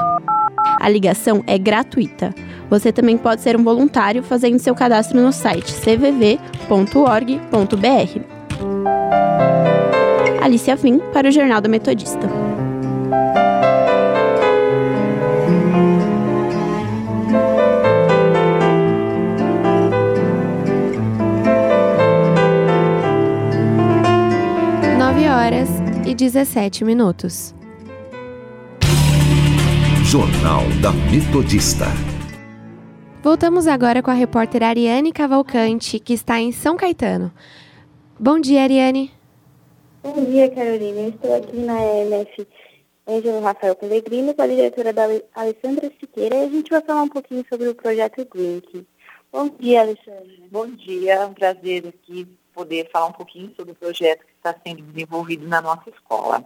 A 0.81 0.89
ligação 0.89 1.43
é 1.45 1.59
gratuita. 1.59 2.33
Você 2.67 2.91
também 2.91 3.15
pode 3.15 3.41
ser 3.41 3.55
um 3.55 3.63
voluntário 3.63 4.23
fazendo 4.23 4.57
seu 4.57 4.73
cadastro 4.73 5.21
no 5.21 5.31
site 5.31 5.71
cvv.org.br. 5.71 6.41
Alicia 10.41 10.75
Vim 10.75 10.97
para 11.13 11.29
o 11.29 11.31
Jornal 11.31 11.61
da 11.61 11.69
Metodista. 11.69 12.27
Nove 24.97 25.29
horas 25.29 25.69
e 26.07 26.15
17 26.15 26.83
minutos. 26.83 27.53
Jornal 30.11 30.63
da 30.81 30.91
Metodista. 31.09 31.85
Voltamos 33.23 33.65
agora 33.65 34.03
com 34.03 34.11
a 34.11 34.13
repórter 34.13 34.61
Ariane 34.61 35.13
Cavalcante, 35.13 36.01
que 36.01 36.11
está 36.11 36.37
em 36.37 36.51
São 36.51 36.75
Caetano. 36.75 37.31
Bom 38.19 38.37
dia, 38.37 38.61
Ariane. 38.63 39.09
Bom 40.03 40.25
dia, 40.25 40.53
Carolina. 40.53 40.99
Eu 40.99 41.09
estou 41.11 41.33
aqui 41.33 41.55
na 41.55 41.79
EMF 41.81 42.45
Ângelo 43.07 43.39
Rafael 43.39 43.73
Pellegrino, 43.73 44.33
com 44.33 44.41
a 44.41 44.47
diretora 44.47 44.91
da 44.91 45.05
Ale- 45.05 45.23
Alessandra 45.33 45.89
Siqueira, 45.97 46.35
e 46.35 46.43
a 46.45 46.49
gente 46.49 46.69
vai 46.69 46.81
falar 46.81 47.03
um 47.03 47.07
pouquinho 47.07 47.45
sobre 47.47 47.69
o 47.69 47.73
projeto 47.73 48.27
Grink. 48.29 48.85
Bom 49.31 49.49
dia, 49.61 49.79
Alessandra. 49.79 50.27
Bom 50.51 50.67
dia, 50.71 51.13
é 51.13 51.25
um 51.25 51.33
prazer 51.33 51.87
aqui 51.87 52.27
poder 52.53 52.89
falar 52.91 53.05
um 53.05 53.13
pouquinho 53.13 53.53
sobre 53.55 53.71
o 53.71 53.75
projeto 53.75 54.25
que 54.25 54.33
está 54.35 54.53
sendo 54.61 54.81
desenvolvido 54.81 55.47
na 55.47 55.61
nossa 55.61 55.89
escola. 55.89 56.43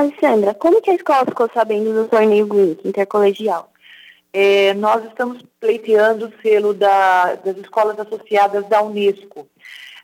Alessandra, 0.00 0.52
como 0.52 0.82
que 0.82 0.90
a 0.90 0.94
escola 0.94 1.24
ficou 1.24 1.48
sabendo 1.54 1.90
do 1.94 2.06
torneio 2.06 2.46
Grink 2.46 2.86
intercolegial? 2.86 3.72
É, 4.30 4.74
nós 4.74 5.02
estamos 5.06 5.42
pleiteando 5.58 6.26
o 6.26 6.32
selo 6.42 6.74
da- 6.74 7.34
das 7.36 7.56
escolas 7.56 7.98
associadas 7.98 8.66
da 8.68 8.82
Unesco. 8.82 9.48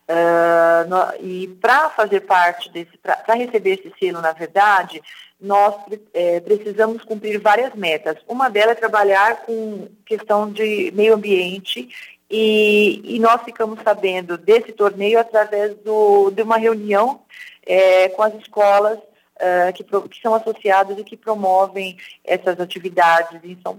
Ah, 0.09 0.87
no- 0.89 1.15
e 1.27 1.47
para 1.61 1.91
fazer 1.91 2.21
parte 2.21 2.71
desse, 2.71 2.97
para 2.97 3.35
receber 3.35 3.75
esse 3.75 3.93
selo, 4.01 4.23
na 4.23 4.33
verdade, 4.33 5.03
nós 5.39 5.75
eh, 6.15 6.41
precisamos 6.41 7.03
cumprir 7.05 7.39
várias 7.39 7.75
metas. 7.75 8.17
Uma 8.27 8.49
delas 8.49 8.77
é 8.77 8.81
trabalhar 8.81 9.43
com 9.45 9.89
questão 10.07 10.51
de 10.51 10.91
meio 10.95 11.15
ambiente 11.15 11.89
e, 12.31 13.03
e 13.05 13.19
nós 13.19 13.43
ficamos 13.43 13.79
sabendo 13.83 14.39
desse 14.39 14.73
torneio 14.73 15.19
através 15.21 15.75
do, 15.85 16.31
de 16.31 16.43
uma 16.43 16.57
reunião 16.57 17.21
eh, 17.67 18.09
com 18.11 18.23
as 18.23 18.35
escolas 18.37 18.99
ah, 19.41 19.73
que, 19.73 19.83
pro- 19.85 20.09
que 20.09 20.21
são 20.21 20.35
associadas 20.35 20.99
e 20.99 21.05
que 21.05 21.17
promovem 21.17 21.97
essas 22.25 22.59
atividades 22.61 23.43
em 23.43 23.59
São, 23.63 23.79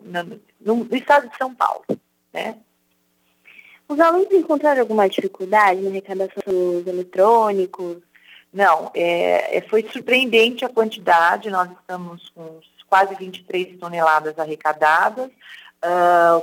no, 0.59 0.83
no 0.83 0.95
estado 0.95 1.29
de 1.29 1.37
São 1.37 1.53
Paulo. 1.53 1.83
Né? 2.33 2.57
Os 3.87 3.99
alunos 3.99 4.31
encontraram 4.31 4.81
alguma 4.81 5.07
dificuldade 5.07 5.81
na 5.81 5.89
arrecadação 5.89 6.41
dos 6.45 6.87
eletrônicos? 6.87 7.97
Não, 8.51 8.91
é, 8.93 9.57
é, 9.57 9.61
foi 9.61 9.87
surpreendente 9.91 10.63
a 10.63 10.69
quantidade, 10.69 11.49
nós 11.49 11.69
estamos 11.71 12.29
com 12.29 12.59
quase 12.87 13.15
23 13.15 13.79
toneladas 13.79 14.37
arrecadadas, 14.37 15.31
ah, 15.81 16.41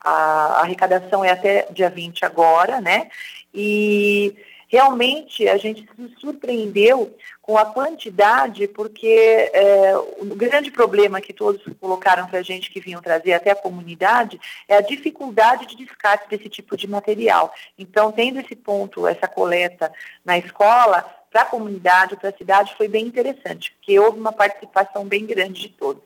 a 0.00 0.62
arrecadação 0.62 1.24
é 1.24 1.30
até 1.30 1.68
dia 1.70 1.88
20 1.88 2.24
agora, 2.24 2.80
né? 2.80 3.08
E 3.54 4.34
realmente 4.72 5.46
a 5.46 5.58
gente 5.58 5.86
se 5.94 6.14
surpreendeu 6.18 7.14
com 7.42 7.58
a 7.58 7.66
quantidade, 7.66 8.66
porque 8.68 9.50
é, 9.52 9.94
o 10.18 10.34
grande 10.34 10.70
problema 10.70 11.20
que 11.20 11.34
todos 11.34 11.62
colocaram 11.78 12.26
para 12.26 12.38
a 12.38 12.42
gente 12.42 12.70
que 12.70 12.80
vinham 12.80 13.02
trazer 13.02 13.34
até 13.34 13.50
a 13.50 13.54
comunidade 13.54 14.40
é 14.66 14.76
a 14.76 14.80
dificuldade 14.80 15.66
de 15.66 15.76
descarte 15.76 16.26
desse 16.30 16.48
tipo 16.48 16.74
de 16.74 16.88
material. 16.88 17.52
Então, 17.78 18.10
tendo 18.10 18.40
esse 18.40 18.56
ponto, 18.56 19.06
essa 19.06 19.28
coleta 19.28 19.92
na 20.24 20.38
escola, 20.38 21.04
para 21.30 21.42
a 21.42 21.46
comunidade, 21.46 22.16
para 22.16 22.30
a 22.30 22.36
cidade, 22.36 22.74
foi 22.74 22.88
bem 22.88 23.06
interessante, 23.06 23.72
porque 23.72 23.98
houve 23.98 24.18
uma 24.18 24.32
participação 24.32 25.04
bem 25.04 25.26
grande 25.26 25.60
de 25.60 25.68
todos. 25.68 26.02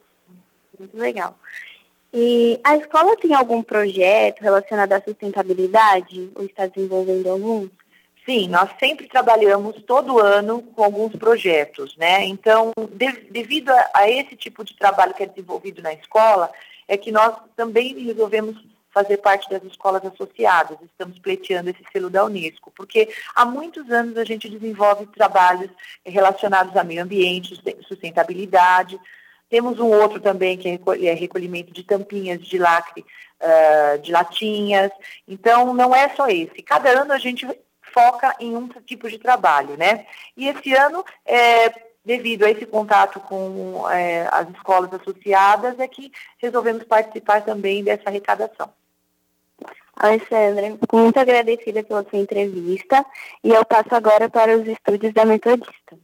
Muito 0.77 0.97
legal. 0.97 1.39
E 2.13 2.59
a 2.65 2.75
escola 2.75 3.15
tem 3.15 3.33
algum 3.33 3.63
projeto 3.63 4.41
relacionado 4.41 4.91
à 4.91 5.01
sustentabilidade? 5.01 6.31
Ou 6.35 6.43
está 6.43 6.65
desenvolvendo 6.65 7.29
algum? 7.29 7.69
Sim, 8.27 8.49
nós 8.49 8.69
sempre 8.77 9.07
trabalhamos 9.07 9.81
todo 9.83 10.19
ano 10.19 10.61
com 10.61 10.83
alguns 10.83 11.15
projetos, 11.15 11.95
né? 11.95 12.25
Então, 12.25 12.73
de- 12.91 13.29
devido 13.31 13.69
a, 13.69 13.89
a 13.93 14.09
esse 14.09 14.35
tipo 14.35 14.65
de 14.65 14.75
trabalho 14.75 15.13
que 15.13 15.23
é 15.23 15.27
desenvolvido 15.27 15.81
na 15.81 15.93
escola, 15.93 16.51
é 16.89 16.97
que 16.97 17.09
nós 17.09 17.33
também 17.55 17.97
resolvemos 18.03 18.57
fazer 18.93 19.17
parte 19.17 19.49
das 19.49 19.63
escolas 19.63 20.03
associadas, 20.05 20.77
estamos 20.81 21.17
pleiteando 21.19 21.69
esse 21.69 21.79
selo 21.93 22.09
da 22.09 22.25
Unesco, 22.25 22.69
porque 22.75 23.07
há 23.33 23.45
muitos 23.45 23.89
anos 23.89 24.17
a 24.17 24.25
gente 24.25 24.49
desenvolve 24.49 25.05
trabalhos 25.05 25.69
relacionados 26.05 26.75
a 26.75 26.83
meio 26.83 27.03
ambiente, 27.03 27.55
susten- 27.55 27.77
sustentabilidade. 27.87 28.99
Temos 29.49 29.79
um 29.79 29.87
outro 29.87 30.19
também 30.19 30.57
que 30.57 30.67
é 30.67 31.13
recolhimento 31.13 31.71
de 31.71 31.81
tampinhas 31.81 32.41
de 32.41 32.57
lacre, 32.57 33.05
uh, 33.41 33.99
de 34.01 34.11
latinhas. 34.11 34.91
Então, 35.25 35.73
não 35.73 35.95
é 35.95 36.09
só 36.15 36.27
esse. 36.27 36.61
Cada 36.61 36.89
ano 36.89 37.13
a 37.13 37.17
gente 37.17 37.47
foca 37.97 38.35
em 38.39 38.55
um 38.55 38.67
tipo 38.85 39.09
de 39.09 39.17
trabalho, 39.17 39.75
né? 39.75 40.05
E 40.35 40.47
esse 40.47 40.71
ano, 40.75 41.03
é, 41.25 41.73
devido 42.05 42.43
a 42.43 42.51
esse 42.51 42.65
contato 42.67 43.19
com 43.21 43.89
é, 43.89 44.27
as 44.31 44.47
escolas 44.49 44.93
associadas, 44.93 45.79
é 45.79 45.87
que 45.87 46.11
resolvemos 46.37 46.83
participar 46.83 47.41
também 47.41 47.83
dessa 47.83 48.03
arrecadação. 48.09 48.69
Alessandra, 49.95 50.77
muito 50.93 51.19
agradecida 51.19 51.81
pela 51.81 52.05
sua 52.07 52.19
entrevista 52.19 53.03
e 53.43 53.49
eu 53.49 53.65
passo 53.65 53.95
agora 53.95 54.29
para 54.29 54.55
os 54.55 54.67
estúdios 54.67 55.11
da 55.11 55.25
Metodista. 55.25 55.97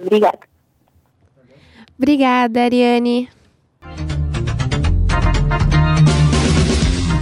Obrigada. 0.00 0.38
Obrigada, 1.98 2.62
Ariane. 2.62 3.28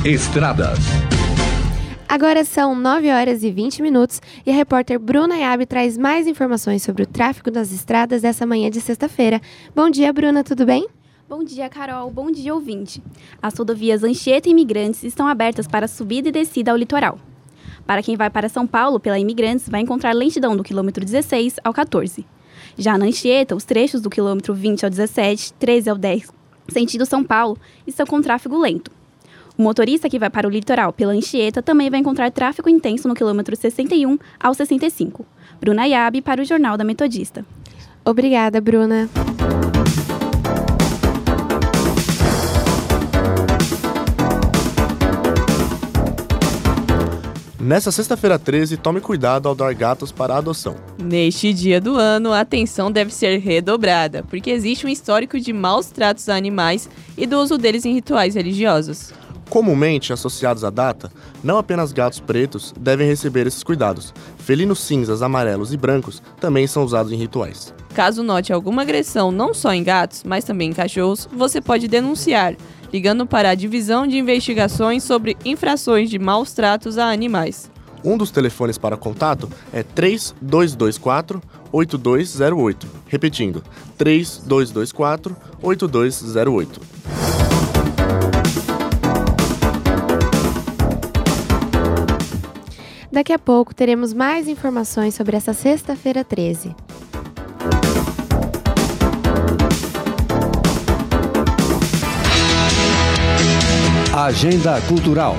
Estradas. 0.05 1.00
Agora 2.11 2.45
são 2.45 2.75
9 2.75 3.09
horas 3.09 3.45
e 3.45 3.53
20 3.53 3.83
minutos 3.83 4.21
e 4.45 4.51
a 4.51 4.53
repórter 4.53 4.99
Bruna 4.99 5.37
Yabe 5.37 5.65
traz 5.65 5.97
mais 5.97 6.27
informações 6.27 6.83
sobre 6.83 7.05
o 7.05 7.07
tráfego 7.07 7.53
das 7.53 7.71
estradas 7.71 8.23
dessa 8.23 8.45
manhã 8.45 8.69
de 8.69 8.81
sexta-feira. 8.81 9.41
Bom 9.77 9.89
dia, 9.89 10.13
Bruna, 10.13 10.43
tudo 10.43 10.67
bem? 10.67 10.89
Bom 11.29 11.45
dia, 11.45 11.69
Carol. 11.69 12.11
Bom 12.11 12.33
dia, 12.33 12.53
ouvinte. 12.53 13.01
As 13.41 13.57
rodovias 13.57 14.03
Anchieta 14.03 14.49
e 14.49 14.51
Imigrantes 14.51 15.05
estão 15.05 15.29
abertas 15.29 15.69
para 15.69 15.87
subida 15.87 16.31
e 16.31 16.33
descida 16.33 16.73
ao 16.73 16.77
litoral. 16.77 17.17
Para 17.87 18.03
quem 18.03 18.17
vai 18.17 18.29
para 18.29 18.49
São 18.49 18.67
Paulo 18.67 18.99
pela 18.99 19.17
Imigrantes, 19.17 19.69
vai 19.69 19.81
encontrar 19.81 20.13
lentidão 20.13 20.57
do 20.57 20.65
quilômetro 20.65 21.05
16 21.05 21.61
ao 21.63 21.73
14. 21.73 22.27
Já 22.77 22.99
na 22.99 23.05
Anchieta, 23.05 23.55
os 23.55 23.63
trechos 23.63 24.01
do 24.01 24.11
quilômetro 24.11 24.53
20 24.53 24.83
ao 24.83 24.91
17, 24.91 25.53
13 25.53 25.91
ao 25.91 25.97
10, 25.97 26.29
sentido 26.71 27.07
São 27.07 27.23
Paulo, 27.23 27.57
estão 27.87 28.05
com 28.05 28.21
tráfego 28.21 28.59
lento. 28.59 29.00
O 29.61 29.63
motorista 29.63 30.09
que 30.09 30.19
vai 30.19 30.31
para 30.31 30.49
o 30.49 30.51
litoral 30.51 30.91
pela 30.91 31.13
Anchieta 31.13 31.61
também 31.61 31.91
vai 31.91 32.01
encontrar 32.01 32.31
tráfego 32.31 32.71
intenso 32.71 33.07
no 33.07 33.15
quilômetro 33.15 33.55
61 33.55 34.19
ao 34.43 34.55
65. 34.55 35.27
Bruna 35.61 35.85
Yabe 35.85 36.23
para 36.23 36.41
o 36.41 36.45
Jornal 36.47 36.79
da 36.79 36.83
Metodista. 36.83 37.45
Obrigada, 38.03 38.59
Bruna. 38.59 39.07
Nessa 47.61 47.93
sexta-feira 47.93 48.39
13, 48.39 48.79
tome 48.79 49.03
cuidado 49.03 49.47
ao 49.47 49.55
dar 49.55 49.75
gatos 49.75 50.11
para 50.11 50.39
adoção. 50.39 50.75
Neste 50.99 51.53
dia 51.53 51.79
do 51.83 51.97
ano, 51.97 52.33
a 52.33 52.41
atenção 52.41 52.91
deve 52.91 53.13
ser 53.13 53.37
redobrada, 53.37 54.25
porque 54.31 54.51
existe 54.51 54.87
um 54.87 54.89
histórico 54.89 55.39
de 55.39 55.53
maus 55.53 55.91
tratos 55.91 56.31
a 56.31 56.35
animais 56.35 56.89
e 57.15 57.27
do 57.27 57.39
uso 57.39 57.59
deles 57.59 57.85
em 57.85 57.93
rituais 57.93 58.37
religiosos. 58.37 59.13
Comumente 59.51 60.13
associados 60.13 60.63
à 60.63 60.71
data, 60.71 61.13
não 61.43 61.59
apenas 61.59 61.93
gatos 61.93 62.21
pretos 62.21 62.73
devem 62.79 63.07
receber 63.07 63.49
esses 63.49 63.65
cuidados. 63.65 64.15
Felinos 64.39 64.79
cinzas, 64.79 65.23
amarelos 65.23 65.75
e 65.75 65.77
brancos 65.77 66.23
também 66.41 66.69
são 66.69 66.85
usados 66.85 67.11
em 67.11 67.17
rituais. 67.17 67.75
Caso 67.93 68.23
note 68.23 68.53
alguma 68.53 68.83
agressão 68.83 69.33
não 69.33 69.53
só 69.53 69.75
em 69.75 69.83
gatos, 69.83 70.23
mas 70.23 70.45
também 70.45 70.71
em 70.71 70.73
cachorros, 70.73 71.29
você 71.33 71.61
pode 71.61 71.89
denunciar 71.89 72.55
ligando 72.93 73.27
para 73.27 73.51
a 73.51 73.55
Divisão 73.55 74.07
de 74.07 74.19
Investigações 74.19 75.03
sobre 75.03 75.37
Infrações 75.45 76.09
de 76.09 76.19
Maus 76.19 76.53
Tratos 76.53 76.97
a 76.97 77.11
Animais. 77.11 77.71
Um 78.05 78.17
dos 78.17 78.31
telefones 78.31 78.79
para 78.79 78.97
contato 78.97 79.49
é 79.73 79.83
3224 79.83 81.43
8208. 81.73 82.87
Repetindo, 83.07 83.63
3224 83.99 85.37
8208. 85.63 86.81
Daqui 93.21 93.35
a 93.35 93.39
pouco 93.39 93.75
teremos 93.75 94.15
mais 94.15 94.49
informações 94.49 95.15
sobre 95.15 95.37
essa 95.37 95.53
sexta-feira 95.53 96.25
13. 96.25 96.75
Agenda 104.17 104.81
Cultural. 104.89 105.37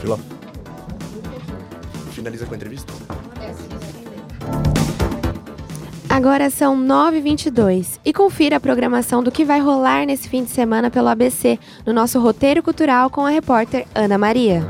Filó. 0.00 0.18
Finaliza 2.12 2.46
com 2.46 2.54
a 2.54 2.56
entrevista? 2.56 2.99
Agora 6.10 6.50
são 6.50 6.76
9h22 6.76 8.00
e 8.04 8.12
confira 8.12 8.56
a 8.56 8.60
programação 8.60 9.22
do 9.22 9.30
que 9.30 9.44
vai 9.44 9.60
rolar 9.60 10.04
nesse 10.04 10.28
fim 10.28 10.42
de 10.42 10.50
semana 10.50 10.90
pelo 10.90 11.06
ABC 11.06 11.56
no 11.86 11.92
nosso 11.92 12.18
roteiro 12.18 12.64
cultural 12.64 13.08
com 13.08 13.24
a 13.24 13.30
repórter 13.30 13.86
Ana 13.94 14.18
Maria. 14.18 14.60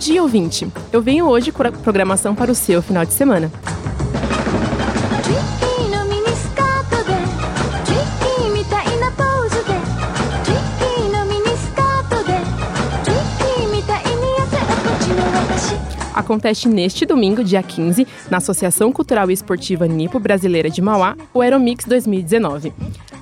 Dia, 0.00 0.22
ouvinte! 0.22 0.66
Eu 0.90 1.02
venho 1.02 1.26
hoje 1.26 1.52
com 1.52 1.62
a 1.62 1.70
programação 1.70 2.34
para 2.34 2.50
o 2.50 2.54
seu 2.54 2.80
final 2.80 3.04
de 3.04 3.12
semana. 3.12 3.52
Acontece 16.14 16.68
neste 16.68 17.04
domingo, 17.04 17.44
dia 17.44 17.62
15, 17.62 18.06
na 18.30 18.38
Associação 18.38 18.92
Cultural 18.92 19.30
e 19.30 19.34
Esportiva 19.34 19.86
Nipo 19.86 20.18
Brasileira 20.18 20.70
de 20.70 20.80
Mauá, 20.80 21.16
o 21.34 21.40
Aeromix 21.40 21.84
2019. 21.84 22.72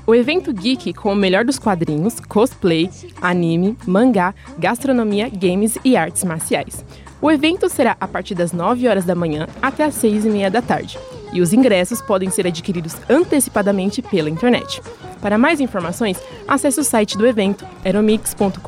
O 0.09 0.15
evento 0.15 0.55
geek 0.55 0.95
com 0.95 1.13
o 1.13 1.15
melhor 1.15 1.45
dos 1.45 1.59
quadrinhos, 1.59 2.19
cosplay, 2.19 2.89
anime, 3.21 3.77
mangá, 3.87 4.35
gastronomia, 4.59 5.29
games 5.29 5.77
e 5.85 5.99
artes 5.99 6.25
marciais. 6.25 6.83
O 7.21 7.31
evento 7.31 7.69
será 7.69 7.95
a 8.01 8.09
partir 8.09 8.35
das 8.35 8.51
9 8.51 8.89
horas 8.89 9.05
da 9.05 9.15
manhã 9.15 9.47
até 9.61 9.85
as 9.85 9.93
6 9.97 10.25
e 10.25 10.31
meia 10.31 10.51
da 10.51 10.63
tarde. 10.63 10.99
E 11.31 11.43
os 11.43 11.53
ingressos 11.53 12.01
podem 12.01 12.31
ser 12.31 12.47
adquiridos 12.47 12.97
antecipadamente 13.07 14.01
pela 14.01 14.31
internet. 14.31 14.81
Para 15.21 15.37
mais 15.37 15.61
informações, 15.61 16.19
acesse 16.49 16.81
o 16.81 16.85
site 16.85 17.19
do 17.19 17.27
evento 17.27 17.67
aeromix.com.br. 17.85 18.59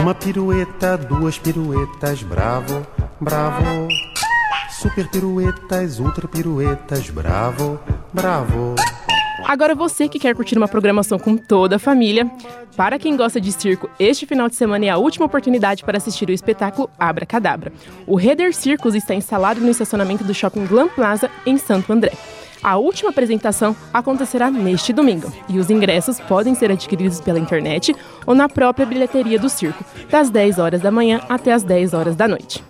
Uma 0.00 0.14
pirueta, 0.14 0.96
duas 0.96 1.36
piruetas, 1.36 2.22
bravo, 2.22 2.86
bravo. 3.20 4.13
Super 4.84 5.08
piruetas, 5.08 5.98
ultra 5.98 6.28
piruetas, 6.28 7.08
bravo, 7.08 7.80
bravo. 8.12 8.74
Agora 9.46 9.74
você 9.74 10.10
que 10.10 10.18
quer 10.18 10.34
curtir 10.34 10.58
uma 10.58 10.68
programação 10.68 11.18
com 11.18 11.38
toda 11.38 11.76
a 11.76 11.78
família, 11.78 12.30
para 12.76 12.98
quem 12.98 13.16
gosta 13.16 13.40
de 13.40 13.50
circo, 13.50 13.88
este 13.98 14.26
final 14.26 14.46
de 14.46 14.56
semana 14.56 14.84
é 14.84 14.90
a 14.90 14.98
última 14.98 15.24
oportunidade 15.24 15.82
para 15.82 15.96
assistir 15.96 16.28
o 16.28 16.32
espetáculo 16.32 16.90
Abra 16.98 17.24
Cadabra. 17.24 17.72
O 18.06 18.20
Header 18.20 18.54
Circus 18.54 18.94
está 18.94 19.14
instalado 19.14 19.58
no 19.58 19.70
estacionamento 19.70 20.22
do 20.22 20.34
Shopping 20.34 20.66
Glam 20.66 20.88
Plaza, 20.88 21.30
em 21.46 21.56
Santo 21.56 21.90
André. 21.90 22.12
A 22.62 22.76
última 22.76 23.08
apresentação 23.08 23.74
acontecerá 23.90 24.50
neste 24.50 24.92
domingo 24.92 25.32
e 25.48 25.58
os 25.58 25.70
ingressos 25.70 26.20
podem 26.20 26.54
ser 26.54 26.70
adquiridos 26.70 27.22
pela 27.22 27.38
internet 27.38 27.96
ou 28.26 28.34
na 28.34 28.50
própria 28.50 28.84
bilheteria 28.84 29.38
do 29.38 29.48
circo, 29.48 29.82
das 30.10 30.28
10 30.28 30.58
horas 30.58 30.82
da 30.82 30.90
manhã 30.90 31.22
até 31.26 31.54
as 31.54 31.62
10 31.62 31.94
horas 31.94 32.14
da 32.14 32.28
noite. 32.28 32.62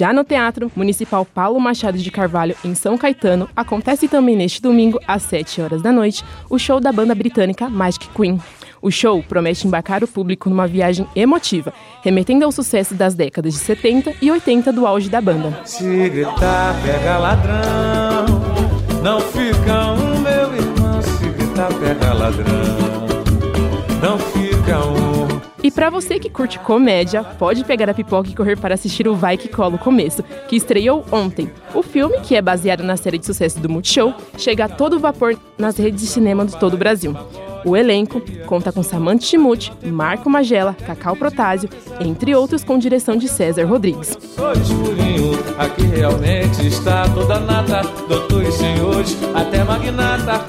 Já 0.00 0.14
no 0.14 0.24
Teatro 0.24 0.72
Municipal 0.74 1.26
Paulo 1.26 1.60
Machado 1.60 1.98
de 1.98 2.10
Carvalho, 2.10 2.56
em 2.64 2.74
São 2.74 2.96
Caetano, 2.96 3.46
acontece 3.54 4.08
também 4.08 4.34
neste 4.34 4.62
domingo, 4.62 4.98
às 5.06 5.24
7 5.24 5.60
horas 5.60 5.82
da 5.82 5.92
noite, 5.92 6.24
o 6.48 6.58
show 6.58 6.80
da 6.80 6.90
banda 6.90 7.14
britânica 7.14 7.68
Magic 7.68 8.08
Queen. 8.16 8.40
O 8.80 8.90
show 8.90 9.22
promete 9.22 9.66
embarcar 9.66 10.02
o 10.02 10.08
público 10.08 10.48
numa 10.48 10.66
viagem 10.66 11.06
emotiva, 11.14 11.74
remetendo 12.02 12.46
ao 12.46 12.50
sucesso 12.50 12.94
das 12.94 13.14
décadas 13.14 13.52
de 13.52 13.58
70 13.58 14.14
e 14.22 14.30
80 14.30 14.72
do 14.72 14.86
auge 14.86 15.10
da 15.10 15.20
banda. 15.20 15.60
Se 15.66 16.08
gritar, 16.08 16.74
pega 16.82 17.18
ladrão, 17.18 18.24
não 19.02 19.20
fica 19.20 19.92
um, 19.92 20.18
meu 20.20 20.54
irmão. 20.54 21.02
Se 21.02 21.28
gritar, 21.28 21.68
pega 21.74 22.14
ladrão. 22.14 22.79
E 25.70 25.72
Para 25.72 25.88
você 25.88 26.18
que 26.18 26.28
curte 26.28 26.58
comédia, 26.58 27.22
pode 27.22 27.62
pegar 27.62 27.88
a 27.88 27.94
pipoca 27.94 28.28
e 28.28 28.34
correr 28.34 28.58
para 28.58 28.74
assistir 28.74 29.06
o 29.06 29.14
Vai 29.14 29.36
Que 29.36 29.46
Cola 29.46 29.76
o 29.76 29.78
Começo, 29.78 30.20
que 30.48 30.56
estreou 30.56 31.06
ontem. 31.12 31.48
O 31.72 31.80
filme, 31.80 32.18
que 32.22 32.34
é 32.34 32.42
baseado 32.42 32.82
na 32.82 32.96
série 32.96 33.18
de 33.18 33.24
sucesso 33.24 33.60
do 33.60 33.68
Multishow, 33.68 34.12
chega 34.36 34.64
a 34.64 34.68
todo 34.68 34.98
vapor 34.98 35.38
nas 35.56 35.76
redes 35.76 36.00
de 36.00 36.08
cinema 36.08 36.44
de 36.44 36.58
todo 36.58 36.74
o 36.74 36.76
Brasil. 36.76 37.14
O 37.64 37.76
elenco 37.76 38.22
conta 38.46 38.72
com 38.72 38.82
Samantha 38.82 39.26
Chimuti, 39.26 39.72
Marco 39.84 40.30
Magela, 40.30 40.74
Cacau 40.74 41.16
Protásio, 41.16 41.68
entre 42.00 42.34
outros 42.34 42.64
com 42.64 42.78
direção 42.78 43.16
de 43.16 43.28
César 43.28 43.64
Rodrigues. 43.64 44.16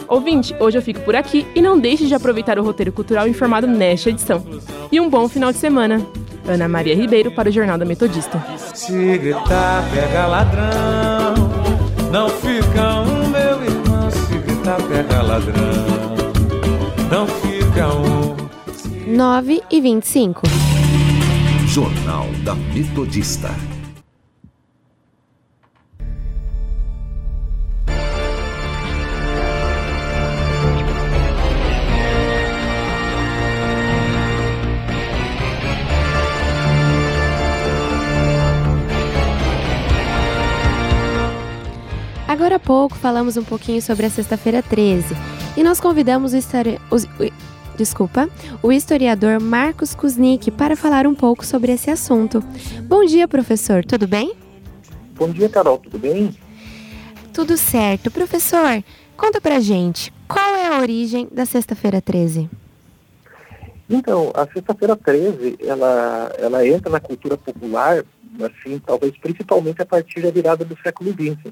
Ouvinte, 0.07 0.55
hoje 0.59 0.77
eu 0.77 0.81
fico 0.81 1.01
por 1.01 1.15
aqui 1.15 1.45
e 1.53 1.61
não 1.61 1.79
deixe 1.79 2.05
de 2.05 2.15
aproveitar 2.15 2.57
o 2.57 2.63
roteiro 2.63 2.91
cultural 2.91 3.27
informado 3.27 3.67
nesta 3.67 4.09
edição. 4.09 4.43
E 4.91 4.99
um 4.99 5.09
bom 5.09 5.27
final 5.27 5.51
de 5.51 5.57
semana. 5.57 6.05
Ana 6.47 6.67
Maria 6.67 6.95
Ribeiro 6.95 7.31
para 7.31 7.49
o 7.49 7.51
Jornal 7.51 7.77
da 7.77 7.85
Metodista. 7.85 8.43
Se 8.73 9.17
gritar, 9.19 9.87
pega 9.93 10.25
ladrão, 10.25 11.35
não 12.11 12.29
fica 12.29 13.01
um 13.01 13.29
meu 13.29 13.63
irmão, 13.63 14.09
se 14.09 14.37
gritar, 14.39 14.77
pega 14.87 15.21
ladrão 15.21 15.90
não 17.11 17.27
fica 17.27 17.93
um. 17.93 18.37
9 19.05 19.61
e 19.69 19.81
25. 19.81 20.43
Jornal 21.67 22.27
da 22.45 22.55
Metodista. 22.55 23.49
Agora 42.25 42.55
há 42.55 42.59
pouco 42.59 42.95
falamos 42.95 43.35
um 43.35 43.43
pouquinho 43.43 43.81
sobre 43.81 44.05
a 44.05 44.09
sexta-feira 44.09 44.63
13 44.63 45.40
e 45.55 45.63
nós 45.63 45.79
convidamos 45.79 46.33
o, 46.33 46.37
histori... 46.37 46.79
o... 46.91 47.51
Desculpa, 47.77 48.29
o 48.61 48.71
historiador 48.71 49.39
Marcos 49.39 49.95
Kuznick 49.95 50.51
para 50.51 50.75
falar 50.75 51.07
um 51.07 51.15
pouco 51.15 51.45
sobre 51.45 51.71
esse 51.71 51.89
assunto. 51.89 52.43
Bom 52.83 53.03
dia, 53.05 53.27
professor, 53.27 53.83
tudo 53.83 54.07
bem? 54.07 54.35
Bom 55.15 55.29
dia, 55.29 55.49
Carol, 55.49 55.77
tudo 55.77 55.97
bem? 55.97 56.35
Tudo 57.33 57.57
certo. 57.57 58.11
Professor, 58.11 58.83
conta 59.15 59.39
pra 59.39 59.59
gente, 59.59 60.13
qual 60.27 60.55
é 60.55 60.67
a 60.67 60.79
origem 60.79 61.27
da 61.31 61.45
Sexta-feira 61.45 62.01
13? 62.01 62.49
Então, 63.89 64.31
a 64.35 64.45
Sexta-feira 64.45 64.95
13, 64.95 65.57
ela, 65.61 66.31
ela 66.37 66.67
entra 66.67 66.89
na 66.89 66.99
cultura 66.99 67.37
popular, 67.37 68.03
assim, 68.41 68.79
talvez 68.79 69.17
principalmente 69.17 69.81
a 69.81 69.85
partir 69.85 70.21
da 70.21 70.29
virada 70.29 70.63
do 70.63 70.77
século 70.83 71.11
XX. 71.11 71.51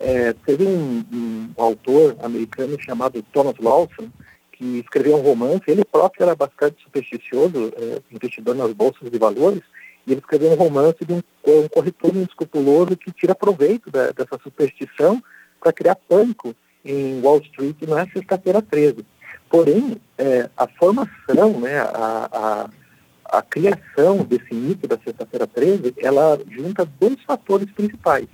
É, 0.00 0.32
teve 0.44 0.64
um, 0.64 1.04
um, 1.12 1.50
autor 1.56 2.16
americano 2.22 2.80
chamado 2.80 3.22
Thomas 3.32 3.56
Lawson, 3.58 4.10
que 4.52 4.78
escreveu 4.78 5.16
um 5.16 5.22
romance, 5.22 5.64
ele 5.66 5.84
próprio 5.84 6.24
era 6.24 6.34
bastante 6.34 6.82
supersticioso, 6.82 7.72
é, 7.76 8.00
investidor 8.10 8.54
nas 8.54 8.72
bolsas 8.72 9.10
de 9.10 9.18
valores, 9.18 9.62
e 10.06 10.12
ele 10.12 10.20
escreveu 10.20 10.52
um 10.52 10.54
romance 10.54 11.04
de 11.04 11.12
um, 11.12 11.22
um 11.46 11.68
corretor 11.68 12.14
inescrupuloso 12.14 12.96
que 12.96 13.12
tira 13.12 13.34
proveito 13.34 13.90
da, 13.90 14.10
dessa 14.12 14.38
superstição 14.42 15.22
para 15.60 15.72
criar 15.72 15.96
pânico 15.96 16.54
em 16.84 17.20
Wall 17.20 17.38
Street 17.38 17.76
na 17.82 18.06
sexta-feira 18.10 18.62
13. 18.62 19.04
Porém, 19.50 19.96
é, 20.16 20.48
a 20.56 20.66
formação, 20.66 21.60
né, 21.60 21.78
a, 21.80 22.28
a, 22.32 23.38
a 23.38 23.42
criação 23.42 24.18
desse 24.18 24.54
mito 24.54 24.86
da 24.86 24.98
sexta-feira 24.98 25.46
13, 25.46 25.94
ela 25.98 26.38
junta 26.50 26.88
dois 26.98 27.20
fatores 27.24 27.70
principais. 27.72 28.26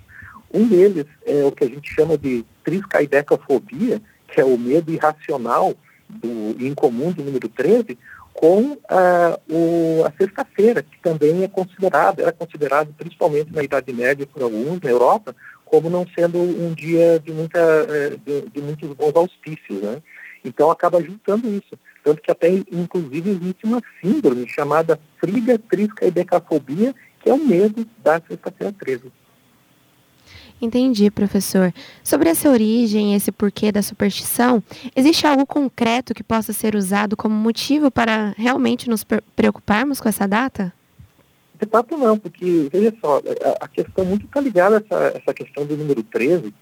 Um 0.52 0.66
deles 0.66 1.06
é 1.24 1.44
o 1.44 1.52
que 1.52 1.64
a 1.64 1.68
gente 1.68 1.92
chama 1.92 2.16
de 2.18 2.44
triscaidecafobia, 2.64 4.00
que 4.28 4.40
é 4.40 4.44
o 4.44 4.58
medo 4.58 4.92
irracional 4.92 5.74
do 6.08 6.56
incomum 6.64 7.10
do 7.10 7.22
número 7.22 7.48
13, 7.48 7.98
com 8.32 8.76
ah, 8.88 9.38
o, 9.48 10.04
a 10.04 10.12
sexta-feira, 10.12 10.82
que 10.82 10.98
também 11.00 11.42
é 11.42 11.48
considerado, 11.48 12.20
era 12.20 12.32
considerado 12.32 12.92
principalmente 12.96 13.52
na 13.52 13.62
Idade 13.62 13.92
Média 13.92 14.26
por 14.26 14.42
alguns, 14.42 14.80
na 14.80 14.90
Europa, 14.90 15.34
como 15.64 15.88
não 15.88 16.06
sendo 16.14 16.38
um 16.38 16.74
dia 16.74 17.18
de, 17.18 17.32
muita, 17.32 17.58
eh, 17.58 18.16
de, 18.24 18.42
de 18.50 18.60
muitos 18.60 18.90
bons 18.90 19.14
auspícios. 19.14 19.80
Né? 19.80 20.02
Então 20.44 20.70
acaba 20.70 21.02
juntando 21.02 21.48
isso. 21.48 21.78
Tanto 22.04 22.20
que 22.20 22.30
até, 22.30 22.48
inclusive, 22.50 23.30
existe 23.30 23.64
uma 23.64 23.80
síndrome 24.02 24.46
chamada 24.48 25.00
friga 25.18 25.58
que 27.22 27.30
é 27.30 27.32
o 27.32 27.38
medo 27.38 27.86
da 28.02 28.20
sexta-feira 28.28 28.74
13. 28.78 29.12
Entendi, 30.62 31.11
professor. 31.11 31.75
Sobre 32.05 32.29
essa 32.29 32.48
origem, 32.48 33.16
esse 33.16 33.33
porquê 33.33 33.72
da 33.72 33.83
superstição, 33.83 34.62
existe 34.94 35.27
algo 35.27 35.44
concreto 35.44 36.14
que 36.14 36.22
possa 36.22 36.53
ser 36.53 36.77
usado 36.77 37.16
como 37.16 37.35
motivo 37.35 37.90
para 37.90 38.33
realmente 38.38 38.88
nos 38.88 39.05
preocuparmos 39.35 40.01
com 40.01 40.09
essa 40.09 40.29
data? 40.29 40.72
De 41.61 41.66
fato 41.66 41.96
não, 41.96 42.16
porque, 42.16 42.68
veja 42.72 42.94
só, 43.01 43.20
a, 43.61 43.66
questão 43.66 44.05
muito 44.05 44.25
está 44.27 44.40
ligada 44.40 44.77
a 44.77 44.79
essa, 44.79 45.18
essa 45.18 45.35
questão 45.35 45.66
do 45.66 45.77
número 45.77 46.01
13. 46.05 46.55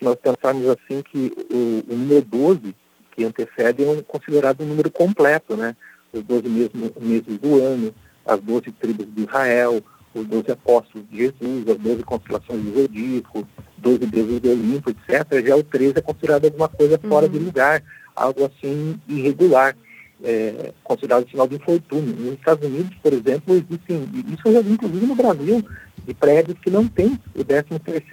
Nós 0.00 0.16
pensarmos 0.16 0.66
assim 0.68 1.00
que 1.02 1.32
o, 1.48 1.84
o 1.88 1.96
número 1.96 2.22
12, 2.22 2.74
que 3.12 3.24
antecede, 3.24 3.84
é 3.84 3.88
um, 3.88 4.02
considerado 4.02 4.62
um 4.62 4.66
número 4.66 4.90
completo, 4.90 5.56
né? 5.56 5.76
Os 6.12 6.20
12 6.24 6.48
meses, 6.48 7.38
do 7.38 7.62
ano, 7.62 7.94
as 8.26 8.40
12 8.40 8.72
tribos 8.72 9.06
de 9.14 9.22
Israel, 9.22 9.80
os 10.20 10.26
doze 10.26 10.50
apóstolos 10.50 11.08
de 11.10 11.16
Jesus, 11.18 11.68
as 11.68 11.78
doze 11.78 12.02
constelações 12.02 12.62
do 12.62 12.74
Zodíaco, 12.74 13.48
doze 13.78 14.06
deuses 14.06 14.40
do 14.40 14.50
Olimpo, 14.50 14.90
etc., 14.90 15.46
já 15.46 15.56
o 15.56 15.62
13 15.62 15.94
é 15.96 16.00
considerado 16.00 16.44
alguma 16.44 16.68
coisa 16.68 16.98
fora 16.98 17.26
uhum. 17.26 17.32
de 17.32 17.38
lugar, 17.38 17.82
algo 18.14 18.44
assim 18.44 18.98
irregular, 19.08 19.76
é, 20.22 20.72
considerado 20.82 21.28
sinal 21.30 21.46
de 21.46 21.56
infortúnio. 21.56 22.16
Nos 22.16 22.34
Estados 22.34 22.66
Unidos, 22.66 22.96
por 23.02 23.12
exemplo, 23.12 23.54
existem, 23.54 24.08
isso 24.32 24.52
já 24.52 24.60
inclusive 24.60 25.06
no 25.06 25.14
Brasil, 25.14 25.64
de 26.06 26.14
prédios 26.14 26.58
que 26.60 26.70
não 26.70 26.86
têm 26.86 27.18
o 27.34 27.44
13 27.44 27.66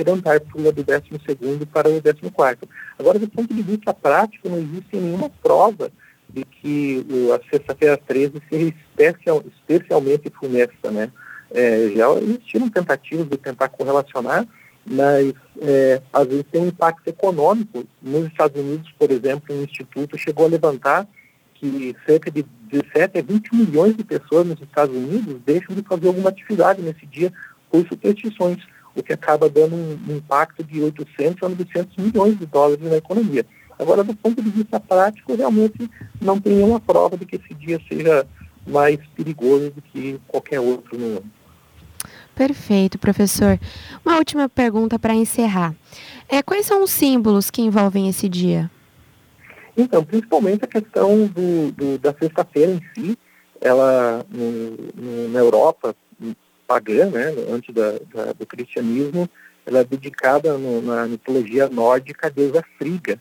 andar, 0.07 0.39
pula 0.41 0.71
do 0.71 0.83
12 0.83 1.65
para 1.67 1.89
o 1.89 2.01
14 2.01 2.57
Agora, 2.97 3.19
do 3.19 3.27
ponto 3.27 3.53
de 3.53 3.61
vista 3.61 3.93
prático, 3.93 4.49
não 4.49 4.57
existe 4.57 4.97
nenhuma 4.97 5.29
prova 5.29 5.91
de 6.29 6.43
que 6.43 7.05
a 7.33 7.49
sexta-feira 7.49 7.95
13 7.95 8.41
seja 8.49 8.73
especial, 8.89 9.43
especialmente 9.47 10.31
funesta, 10.31 10.89
né? 10.89 11.11
É, 11.53 11.91
já 11.95 12.11
existiram 12.13 12.67
tentativas 12.67 13.29
de 13.29 13.37
tentar 13.37 13.69
correlacionar, 13.69 14.47
mas 14.85 15.33
é, 15.61 16.01
às 16.11 16.27
vezes 16.27 16.45
tem 16.51 16.61
um 16.61 16.67
impacto 16.67 17.07
econômico. 17.07 17.85
Nos 18.01 18.25
Estados 18.25 18.59
Unidos, 18.59 18.91
por 18.97 19.11
exemplo, 19.11 19.55
um 19.55 19.63
instituto 19.63 20.17
chegou 20.17 20.45
a 20.45 20.49
levantar 20.49 21.07
que 21.53 21.95
cerca 22.05 22.31
de 22.31 22.43
17 22.69 23.19
a 23.19 23.21
20 23.21 23.55
milhões 23.55 23.95
de 23.95 24.03
pessoas 24.03 24.47
nos 24.47 24.59
Estados 24.59 24.95
Unidos 24.95 25.39
deixam 25.45 25.75
de 25.75 25.83
fazer 25.83 26.07
alguma 26.07 26.29
atividade 26.29 26.81
nesse 26.81 27.05
dia 27.05 27.31
por 27.69 27.87
superstições, 27.87 28.57
o 28.95 29.01
que 29.01 29.13
acaba 29.13 29.49
dando 29.49 29.75
um, 29.75 29.99
um 30.09 30.17
impacto 30.17 30.63
de 30.63 30.81
800 30.81 31.43
a 31.43 31.49
900 31.49 31.97
milhões 31.97 32.37
de 32.37 32.45
dólares 32.45 32.83
na 32.83 32.97
economia. 32.97 33.45
Agora, 33.79 34.03
do 34.03 34.15
ponto 34.15 34.41
de 34.41 34.49
vista 34.49 34.79
prático, 34.79 35.35
realmente 35.35 35.89
não 36.21 36.39
tem 36.39 36.53
nenhuma 36.53 36.79
prova 36.79 37.17
de 37.17 37.25
que 37.25 37.37
esse 37.37 37.53
dia 37.53 37.79
seja 37.87 38.25
mais 38.65 38.99
perigoso 39.15 39.71
do 39.71 39.81
que 39.81 40.19
qualquer 40.27 40.59
outro 40.59 40.97
no 40.97 41.17
ano. 41.17 41.31
Perfeito, 42.35 42.97
professor. 42.97 43.59
Uma 44.05 44.17
última 44.17 44.49
pergunta 44.49 44.97
para 44.97 45.13
encerrar. 45.13 45.75
É, 46.27 46.41
quais 46.41 46.65
são 46.65 46.83
os 46.83 46.91
símbolos 46.91 47.51
que 47.51 47.61
envolvem 47.61 48.09
esse 48.09 48.27
dia? 48.27 48.69
Então, 49.77 50.03
principalmente 50.03 50.63
a 50.63 50.67
questão 50.67 51.27
do, 51.27 51.71
do 51.71 51.97
da 51.97 52.13
sexta-feira 52.13 52.71
em 52.71 52.81
si, 52.93 53.17
ela 53.59 54.25
no, 54.29 54.71
no, 54.95 55.29
na 55.29 55.39
Europa 55.39 55.95
pagã, 56.67 57.09
né, 57.09 57.33
antes 57.49 57.73
da, 57.73 57.91
da, 58.13 58.33
do 58.33 58.45
cristianismo, 58.45 59.29
ela 59.65 59.79
é 59.79 59.83
dedicada 59.83 60.57
no, 60.57 60.81
na 60.81 61.05
mitologia 61.05 61.69
nórdica 61.69 62.27
à 62.27 62.29
deusa 62.29 62.63
Friga, 62.77 63.19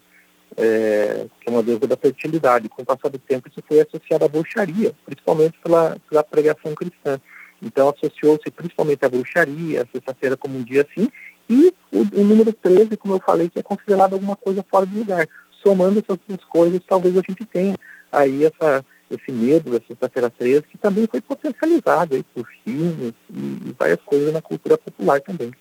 é, 0.57 1.27
que 1.41 1.49
é 1.49 1.51
uma 1.51 1.63
deusa 1.63 1.87
da 1.87 1.97
fertilidade. 1.97 2.69
Com 2.69 2.83
o 2.83 2.87
passar 2.87 3.09
do 3.09 3.19
tempo, 3.19 3.49
isso 3.49 3.63
foi 3.67 3.81
associado 3.81 4.25
à 4.25 4.29
bruxaria, 4.29 4.93
principalmente 5.05 5.59
pela, 5.63 5.97
pela 6.09 6.23
pregação 6.23 6.75
cristã. 6.75 7.21
Então 7.63 7.89
associou-se 7.89 8.51
principalmente 8.51 9.05
à 9.05 9.09
bruxaria, 9.09 9.83
a 9.83 9.87
sexta-feira 9.87 10.37
como 10.37 10.59
um 10.59 10.65
dia 10.65 10.87
assim, 10.91 11.09
e 11.49 11.73
o, 11.93 12.21
o, 12.21 12.25
número 12.25 12.53
13, 12.53 12.97
como 12.97 13.15
eu 13.15 13.21
falei, 13.25 13.49
que 13.49 13.59
é 13.59 13.63
considerado 13.63 14.15
alguma 14.15 14.35
coisa 14.35 14.65
fora 14.69 14.85
do 14.85 14.99
lugar. 14.99 15.29
Somando 15.63 16.01
essas 16.01 16.19
duas 16.27 16.45
coisas, 16.45 16.81
talvez 16.89 17.17
a 17.17 17.23
gente 17.29 17.45
tenha 17.45 17.77
aí 18.11 18.45
essa, 18.45 18.85
esse 19.11 19.31
medo 19.31 19.71
da 19.71 19.81
sexta-feira 19.87 20.31
13, 20.31 20.63
que 20.63 20.79
também 20.79 21.07
foi 21.07 21.21
potencializado 21.21 22.17
aí 22.17 22.25
por 22.35 22.47
filmes 22.65 23.13
e 23.31 23.75
várias 23.79 24.01
coisas 24.05 24.33
na 24.33 24.43
cultura 24.43 24.77
popular 24.77 25.21
também. 25.21 25.53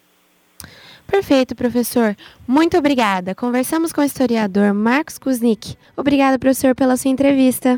Perfeito, 1.05 1.55
professor. 1.55 2.15
Muito 2.47 2.77
obrigada. 2.77 3.35
Conversamos 3.35 3.91
com 3.91 4.01
o 4.01 4.03
historiador 4.03 4.73
Marcos 4.73 5.17
Kuznick. 5.17 5.75
Obrigada, 5.95 6.39
professor, 6.39 6.73
pela 6.73 6.95
sua 6.95 7.11
entrevista. 7.11 7.77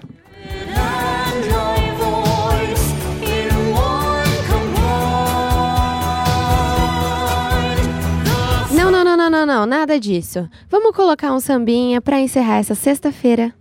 Não, 9.45 9.65
nada 9.65 9.99
disso. 9.99 10.49
Vamos 10.69 10.95
colocar 10.95 11.33
um 11.33 11.39
sambinha 11.39 11.99
para 12.01 12.19
encerrar 12.19 12.57
essa 12.57 12.73
sexta-feira. 12.75 13.53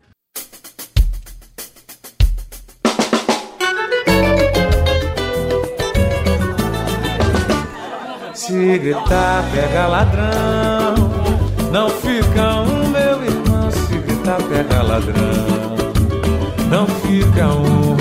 Se 8.32 8.78
gritar, 8.78 9.44
pega 9.52 9.86
ladrão. 9.88 10.94
Não 11.72 11.88
fica 11.88 12.60
um, 12.62 12.88
meu 12.88 13.24
irmão. 13.24 13.70
Se 13.70 13.98
gritar, 13.98 14.38
pega 14.48 14.82
ladrão. 14.82 15.76
Não 16.70 16.86
fica 16.86 17.48
um. 17.48 17.96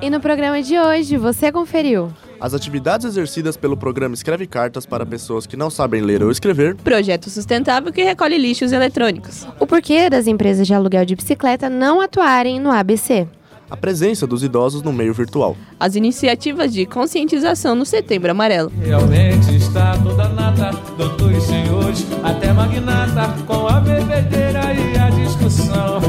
E 0.00 0.10
no 0.10 0.20
programa 0.20 0.60
de 0.62 0.78
hoje, 0.78 1.16
você 1.16 1.52
conferiu 1.52 2.12
as 2.42 2.54
atividades 2.54 3.06
exercidas 3.06 3.56
pelo 3.56 3.76
programa 3.76 4.16
Escreve 4.16 4.48
Cartas 4.48 4.84
para 4.84 5.06
pessoas 5.06 5.46
que 5.46 5.56
não 5.56 5.70
sabem 5.70 6.02
ler 6.02 6.24
ou 6.24 6.30
escrever, 6.30 6.74
projeto 6.74 7.30
sustentável 7.30 7.92
que 7.92 8.02
recolhe 8.02 8.36
lixos 8.36 8.72
eletrônicos, 8.72 9.46
o 9.60 9.66
porquê 9.66 10.10
das 10.10 10.26
empresas 10.26 10.66
de 10.66 10.74
aluguel 10.74 11.04
de 11.04 11.14
bicicleta 11.14 11.70
não 11.70 12.00
atuarem 12.00 12.58
no 12.58 12.72
ABC, 12.72 13.28
a 13.70 13.76
presença 13.76 14.26
dos 14.26 14.42
idosos 14.42 14.82
no 14.82 14.92
meio 14.92 15.14
virtual, 15.14 15.56
as 15.78 15.94
iniciativas 15.94 16.72
de 16.72 16.84
conscientização 16.84 17.76
no 17.76 17.86
Setembro 17.86 18.32
Amarelo. 18.32 18.72
Realmente 18.82 19.54
está 19.54 19.96
toda 19.98 20.28
nata, 20.28 20.72
doutores, 20.98 21.44
senhores, 21.44 22.04
até 22.24 22.52
magnata, 22.52 23.34
com 23.46 23.68
a 23.68 23.78
bebedeira 23.78 24.74
e 24.74 24.98
a 24.98 25.10
discussão. 25.10 26.00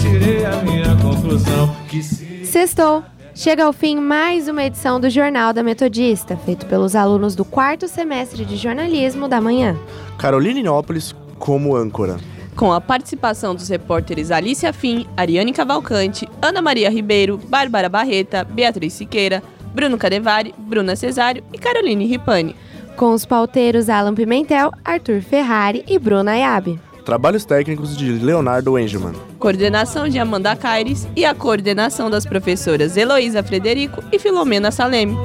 Tirei 0.00 0.44
a 0.44 0.62
minha 0.62 0.96
conclusão 1.02 1.76
que 1.88 2.02
se. 2.02 2.46
Sextou! 2.46 3.11
Chega 3.34 3.64
ao 3.64 3.72
fim 3.72 3.96
mais 3.96 4.46
uma 4.46 4.62
edição 4.62 5.00
do 5.00 5.08
Jornal 5.08 5.54
da 5.54 5.62
Metodista, 5.62 6.36
feito 6.36 6.66
pelos 6.66 6.94
alunos 6.94 7.34
do 7.34 7.46
quarto 7.46 7.88
semestre 7.88 8.44
de 8.44 8.56
jornalismo 8.56 9.26
da 9.26 9.40
manhã. 9.40 9.74
Carolina 10.18 10.60
Inópolis 10.60 11.14
como 11.38 11.74
âncora. 11.74 12.18
Com 12.54 12.70
a 12.70 12.80
participação 12.80 13.54
dos 13.54 13.70
repórteres 13.70 14.30
Alicia 14.30 14.70
Fim, 14.70 15.06
Ariane 15.16 15.50
Cavalcante, 15.50 16.28
Ana 16.42 16.60
Maria 16.60 16.90
Ribeiro, 16.90 17.38
Bárbara 17.38 17.88
Barreta, 17.88 18.44
Beatriz 18.44 18.92
Siqueira, 18.92 19.42
Bruno 19.74 19.96
Cadevari, 19.96 20.54
Bruna 20.58 20.94
Cesário 20.94 21.42
e 21.54 21.58
Caroline 21.58 22.04
Ripani. 22.04 22.54
Com 22.96 23.14
os 23.14 23.24
pauteiros 23.24 23.88
Alan 23.88 24.14
Pimentel, 24.14 24.70
Arthur 24.84 25.22
Ferrari 25.22 25.82
e 25.88 25.98
Bruna 25.98 26.32
Ayabe. 26.32 26.78
Trabalhos 27.04 27.44
técnicos 27.44 27.96
de 27.96 28.12
Leonardo 28.12 28.78
Engelman. 28.78 29.14
Coordenação 29.38 30.08
de 30.08 30.18
Amanda 30.18 30.54
Caires 30.54 31.06
e 31.16 31.24
a 31.24 31.34
coordenação 31.34 32.08
das 32.08 32.24
professoras 32.24 32.96
Heloísa 32.96 33.42
Frederico 33.42 34.02
e 34.12 34.18
Filomena 34.18 34.70
Saleme. 34.70 35.16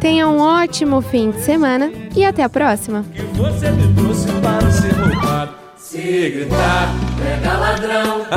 Tenha 0.00 0.28
um 0.28 0.38
ótimo 0.38 1.00
fim 1.00 1.30
de 1.30 1.40
semana 1.40 1.90
e 2.14 2.24
até 2.24 2.42
a 2.42 2.48
próxima. 2.48 3.04
você 3.32 3.70
me 3.70 3.94
trouxe 3.94 4.26
para 4.42 4.70
ser 4.70 4.92
roubado. 4.92 5.52
Se 5.76 6.30
gritar, 6.30 6.94
pega 7.18 7.56
ladrão. 7.56 8.26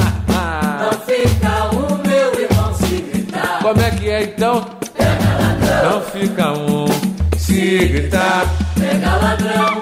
Não 0.80 0.94
fica 1.02 1.76
um, 1.76 2.08
meu 2.08 2.42
irmão, 2.42 2.74
se 2.74 3.02
gritar. 3.02 3.60
Como 3.62 3.82
é 3.82 3.92
que 3.92 4.10
é 4.10 4.24
então? 4.24 4.66
Pega 4.96 5.38
ladrão. 5.42 5.92
Não 5.92 6.02
fica 6.02 6.54
um. 6.54 7.09
Se 7.50 7.88
gritar, 7.88 8.46
pega 8.80 9.16
ladrão. 9.16 9.82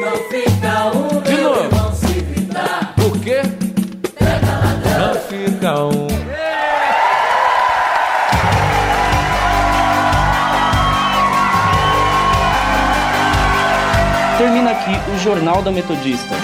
Não 0.00 0.16
fica 0.30 0.86
um, 0.96 1.20
De 1.20 1.34
meu 1.34 1.48
novo. 1.50 1.64
irmão, 1.64 1.92
se 1.92 2.12
gritar. 2.20 2.94
Por 2.94 3.18
quê? 3.18 3.42
Pega 4.16 4.52
ladrão. 4.52 5.08
Não 5.08 5.20
fica 5.22 5.84
um. 5.84 6.06
Termina 14.38 14.70
aqui 14.70 14.92
o 15.14 15.18
Jornal 15.18 15.60
da 15.62 15.70
Metodista, 15.70 16.34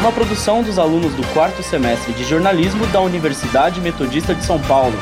uma 0.00 0.12
produção 0.12 0.62
dos 0.62 0.78
alunos 0.78 1.12
do 1.14 1.26
quarto 1.32 1.62
semestre 1.62 2.12
de 2.12 2.24
jornalismo 2.24 2.86
da 2.88 3.00
Universidade 3.00 3.80
Metodista 3.80 4.34
de 4.34 4.44
São 4.44 4.58
Paulo. 4.60 4.94